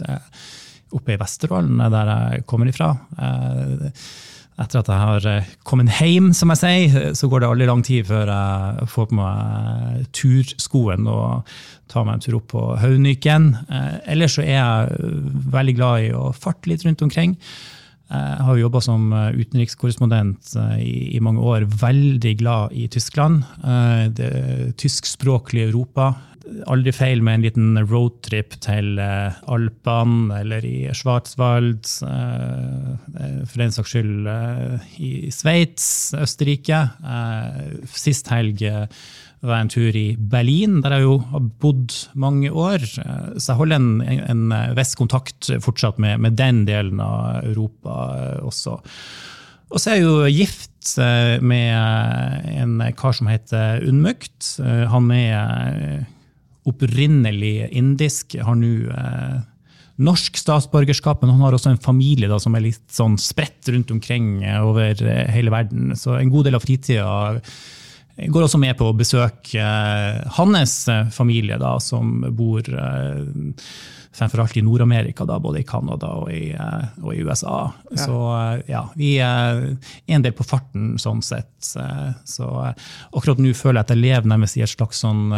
oppe 0.97 1.13
i 1.13 1.19
Vesterålen, 1.19 1.81
der 1.91 2.09
jeg 2.13 2.45
kommer 2.47 2.69
ifra 2.71 2.93
etter 4.57 4.81
at 4.81 4.89
jeg 4.89 5.01
har 5.05 5.25
eh, 5.29 5.49
kommet 5.67 5.99
hjem, 5.99 6.31
som 6.33 6.49
jeg 6.53 6.61
sier, 6.63 7.15
så 7.17 7.29
går 7.29 7.43
det 7.43 7.49
aldri 7.51 7.69
lang 7.69 7.83
tid 7.85 8.07
før 8.09 8.31
jeg 8.33 8.89
får 8.93 9.09
på 9.11 9.17
meg 9.19 10.07
turskoen 10.17 11.09
og 11.11 11.51
tar 11.91 12.07
meg 12.07 12.17
en 12.17 12.23
tur 12.25 12.39
opp 12.39 12.47
på 12.55 12.63
Hauniken. 12.81 13.51
Eh, 13.69 13.95
ellers 14.15 14.37
så 14.39 14.45
er 14.45 14.57
jeg 14.57 15.11
veldig 15.53 15.75
glad 15.77 16.07
i 16.07 16.13
å 16.17 16.31
farte 16.33 16.71
litt 16.71 16.85
rundt 16.87 17.05
omkring. 17.05 17.37
Jeg 18.07 18.45
har 18.47 18.59
jobba 18.61 18.79
som 18.83 19.09
utenrikskorrespondent 19.11 20.53
eh, 20.55 20.77
i, 21.17 21.19
mange 21.23 21.43
år. 21.43 21.67
Veldig 21.81 22.33
glad 22.39 22.75
i 22.77 22.87
Tyskland. 22.91 23.43
Det 24.15 24.31
tyskspråklige 24.79 25.67
Europa 25.67 26.13
aldri 26.69 26.93
feil 26.95 27.21
med 27.25 27.37
en 27.37 27.45
liten 27.45 27.79
roadtrip 27.89 28.55
til 28.63 28.97
eh, 29.01 29.37
Alpene 29.51 30.41
eller 30.41 30.65
i 30.67 30.87
Schwarzwald. 30.95 31.87
Eh, 32.07 32.91
eh, 33.21 33.39
for 33.43 33.63
den 33.63 33.75
saks 33.75 33.93
skyld 33.93 34.29
i 35.03 35.11
Sveits, 35.33 35.87
Østerrike. 36.17 36.83
Sist 37.97 38.31
helg 38.33 38.63
var 39.45 39.59
jeg 39.59 39.65
en 39.65 39.71
tur 39.73 39.97
i 39.99 40.07
Berlin, 40.17 40.79
der 40.81 40.97
jeg 40.97 41.05
jo 41.05 41.17
har 41.31 41.47
bodd 41.61 41.93
mange 42.17 42.49
år. 42.49 42.81
Så 42.81 43.51
jeg 43.51 43.59
holder 43.59 43.77
en, 43.77 44.01
en 44.01 44.55
viss 44.77 44.95
kontakt 44.97 45.51
fortsatt 45.63 45.99
med, 46.01 46.19
med, 46.25 46.37
den 46.39 46.63
delen 46.67 47.01
av 47.03 47.45
Europa 47.45 47.97
også. 48.41 48.79
Og 49.67 49.83
så 49.83 49.91
er 49.91 49.99
jeg 49.99 50.07
jo 50.07 50.31
gift 50.31 50.93
med 51.43 52.49
en 52.55 52.79
kar 52.97 53.13
som 53.13 53.29
heter 53.29 53.83
Unnmukt. 53.85 54.55
Han 54.93 55.11
er 55.13 56.07
opprinnelig 56.67 57.69
indisk, 57.75 58.35
har 58.43 58.57
nå 58.59 58.73
eh, 58.91 59.39
norsk 60.03 60.37
statsborgerskap, 60.37 61.23
men 61.23 61.33
han 61.33 61.45
har 61.45 61.55
også 61.55 61.73
en 61.73 61.81
familie 61.81 62.29
da, 62.29 62.39
som 62.41 62.55
er 62.57 62.67
litt 62.67 62.85
sånn 62.93 63.17
spredt 63.21 63.71
rundt 63.73 63.93
omkring 63.93 64.43
eh, 64.43 64.59
over 64.61 64.93
eh, 64.93 65.25
hele 65.33 65.53
verden. 65.53 65.95
Så 65.97 66.17
en 66.17 66.31
god 66.33 66.49
del 66.49 66.59
av 66.59 66.65
fritida 66.65 67.07
går 68.25 68.47
også 68.47 68.59
med 68.61 68.73
på 68.79 68.87
å 68.89 68.95
besøke 68.97 69.61
eh, 69.61 70.23
hans 70.39 70.79
eh, 70.89 71.05
familie, 71.13 71.59
da, 71.61 71.75
som 71.83 72.23
bor 72.33 72.65
eh, 72.65 73.19
fremfor 74.17 74.41
alt 74.41 74.57
i 74.57 74.63
Nord-Amerika, 74.65 75.27
både 75.27 75.61
i 75.61 75.67
Canada 75.67 76.09
og 76.23 76.31
i, 76.33 76.49
og 77.03 77.11
i 77.13 77.19
USA. 77.21 77.67
Ja. 77.91 77.97
Så 78.01 78.21
ja, 78.65 78.79
vi 78.97 79.11
er 79.21 79.59
en 80.09 80.23
del 80.25 80.33
på 80.33 80.47
farten 80.47 80.95
sånn 80.97 81.21
sett. 81.21 81.51
Så 81.61 82.47
akkurat 82.57 83.37
nå 83.37 83.51
føler 83.53 83.77
jeg 83.77 83.85
at 83.85 83.93
jeg 83.93 84.01
lever 84.01 84.31
nærmest 84.31 84.57
i 84.57 84.63
et 84.65 84.73
slags 84.73 85.03
sånn 85.05 85.35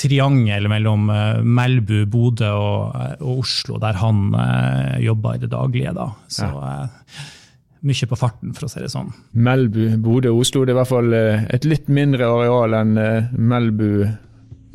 triangel 0.00 0.70
mellom 0.72 1.12
Melbu, 1.44 2.06
Bodø 2.08 2.54
og, 2.56 2.96
og, 3.18 3.42
Oslo, 3.42 3.76
der 3.84 4.00
han 4.00 4.32
jobber 5.04 5.36
i 5.36 5.44
det 5.44 5.52
daglige. 5.52 5.92
Da. 6.00 6.08
Så 6.32 6.48
ja. 6.48 6.72
Mye 7.86 8.08
på 8.10 8.18
farten, 8.18 8.54
for 8.56 8.66
å 8.66 8.72
si 8.72 8.82
det 8.82 8.90
sånn. 8.92 9.12
Melbu, 9.32 9.96
Bodø, 10.02 10.34
Oslo. 10.36 10.64
Det 10.64 10.74
er 10.74 10.78
i 10.78 10.80
hvert 10.80 10.90
fall 10.90 11.14
et 11.14 11.68
litt 11.68 11.88
mindre 11.92 12.28
areal 12.28 12.76
enn 12.76 12.98
Melbu, 13.32 13.92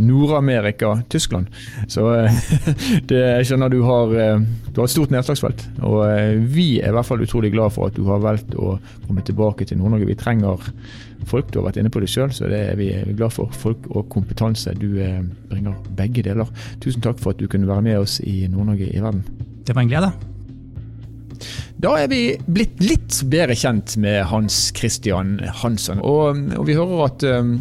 Nord-Amerika, 0.01 0.89
Tyskland. 1.13 1.51
Så 1.87 2.07
det, 3.09 3.21
jeg 3.21 3.47
skjønner 3.47 3.71
du 3.71 3.79
har, 3.87 4.11
du 4.11 4.81
har 4.81 4.87
et 4.87 4.95
stort 4.95 5.13
nedslagsfelt. 5.13 5.67
Og 5.87 6.01
vi 6.51 6.81
er 6.81 6.91
i 6.91 6.97
hvert 6.97 7.07
fall 7.07 7.23
utrolig 7.23 7.53
glad 7.53 7.75
for 7.77 7.91
at 7.91 7.95
du 7.95 8.03
har 8.09 8.23
valgt 8.25 8.57
å 8.57 8.75
komme 9.05 9.23
tilbake 9.23 9.69
til 9.69 9.79
Nord-Norge. 9.79 10.09
Vi 10.09 10.19
trenger 10.19 10.65
folk. 11.25 11.51
Du 11.51 11.59
har 11.59 11.69
vært 11.69 11.79
inne 11.81 11.91
på 11.93 12.01
det 12.03 12.11
sjøl, 12.11 12.31
så 12.35 12.49
det 12.51 12.61
er 12.71 12.79
vi 12.79 12.91
glad 13.13 13.33
for. 13.35 13.51
Folk 13.55 13.89
og 13.91 14.07
kompetanse. 14.13 14.75
Du 14.79 14.99
eh, 15.01 15.21
bringer 15.49 15.77
begge 15.97 16.25
deler. 16.25 16.51
Tusen 16.83 17.03
takk 17.05 17.21
for 17.21 17.35
at 17.35 17.41
du 17.41 17.49
kunne 17.51 17.69
være 17.69 17.87
med 17.89 18.05
oss 18.05 18.19
i 18.23 18.45
Nord-Norge 18.51 18.91
i 18.91 19.03
verden. 19.03 19.25
Det 19.65 19.75
var 19.75 19.85
en 19.85 19.93
glede. 19.93 20.34
Da 21.81 21.95
er 22.01 22.09
vi 22.11 22.21
blitt 22.47 22.81
litt 22.83 23.21
bedre 23.31 23.57
kjent 23.57 23.97
med 24.01 24.23
Hans 24.31 24.69
Christian 24.75 25.37
Hansson. 25.61 26.03
Og, 26.03 26.41
og 26.57 26.67
vi 26.67 26.77
hører 26.77 27.07
at 27.07 27.25
um, 27.29 27.57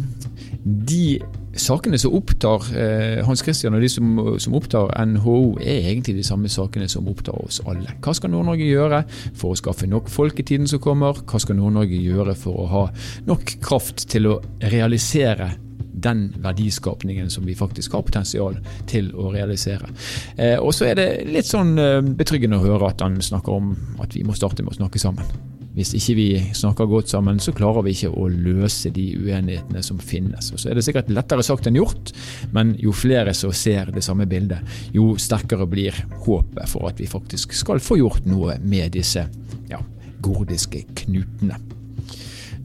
de 0.63 1.19
sakene 1.55 1.97
som 1.99 2.15
opptar 2.17 2.65
eh, 2.75 3.21
Hans 3.25 3.43
Christian 3.45 3.75
og 3.77 3.83
de 3.83 3.89
som, 3.91 4.15
som, 4.41 4.55
opptar 4.57 4.91
NHO, 5.07 5.57
er 5.63 5.89
egentlig 5.89 6.17
de 6.17 6.25
samme 6.27 6.51
sakene 6.51 6.87
som 6.91 7.07
opptar 7.11 7.37
oss 7.39 7.61
alle. 7.67 7.95
Hva 8.03 8.15
skal 8.15 8.33
Nord-Norge 8.33 8.67
gjøre 8.67 9.03
for 9.37 9.53
å 9.53 9.59
skaffe 9.59 9.87
nok 9.89 10.09
folk 10.11 10.39
i 10.41 10.47
tiden 10.47 10.67
som 10.67 10.83
kommer? 10.83 11.21
Hva 11.23 11.41
skal 11.41 11.59
Nord-Norge 11.59 11.99
gjøre 11.99 12.35
for 12.39 12.65
å 12.65 12.71
ha 12.73 12.87
nok 13.29 13.55
kraft 13.63 14.07
til 14.11 14.31
å 14.33 14.39
realisere 14.71 15.53
den 15.95 16.27
verdiskapningen 16.43 17.29
som 17.29 17.45
vi 17.45 17.55
faktisk 17.55 17.95
har 17.95 18.05
potensial 18.05 18.57
til 18.89 19.11
å 19.15 19.31
realisere. 19.33 19.89
Eh, 20.37 20.57
og 20.59 20.73
så 20.75 20.89
er 20.91 20.99
det 20.99 21.09
litt 21.29 21.49
sånn 21.49 21.77
eh, 21.79 21.99
betryggende 22.03 22.59
å 22.59 22.65
høre 22.65 22.91
at 22.91 23.03
han 23.05 23.19
snakker 23.23 23.55
om 23.55 23.75
at 24.03 24.15
vi 24.15 24.25
må 24.27 24.35
starte 24.37 24.63
med 24.63 24.75
å 24.75 24.81
snakke 24.81 25.01
sammen. 25.01 25.53
Hvis 25.75 25.91
ikke 25.97 26.13
vi 26.15 26.27
snakker 26.55 26.87
godt 26.87 27.11
sammen, 27.11 27.39
så 27.43 27.51
klarer 27.55 27.83
vi 27.83 27.91
ikke 27.91 28.13
å 28.15 28.29
løse 28.31 28.93
de 28.95 29.09
uenighetene 29.19 29.81
som 29.83 29.99
finnes. 29.99 30.53
Og 30.55 30.61
så 30.61 30.71
er 30.71 30.77
det 30.79 30.85
sikkert 30.87 31.11
lettere 31.11 31.43
sagt 31.43 31.67
enn 31.67 31.75
gjort, 31.75 32.13
men 32.55 32.77
jo 32.79 32.95
flere 32.95 33.35
som 33.35 33.51
ser 33.51 33.91
det 33.91 34.05
samme 34.05 34.27
bildet, 34.29 34.63
jo 34.95 35.13
sterkere 35.19 35.67
blir 35.67 35.97
håpet 36.23 36.71
for 36.71 36.87
at 36.87 37.01
vi 37.03 37.11
faktisk 37.11 37.55
skal 37.59 37.83
få 37.83 37.99
gjort 37.99 38.27
noe 38.29 38.55
med 38.63 38.95
disse 38.95 39.27
ja, 39.67 39.81
gordiske 40.23 40.85
knutene. 41.03 41.59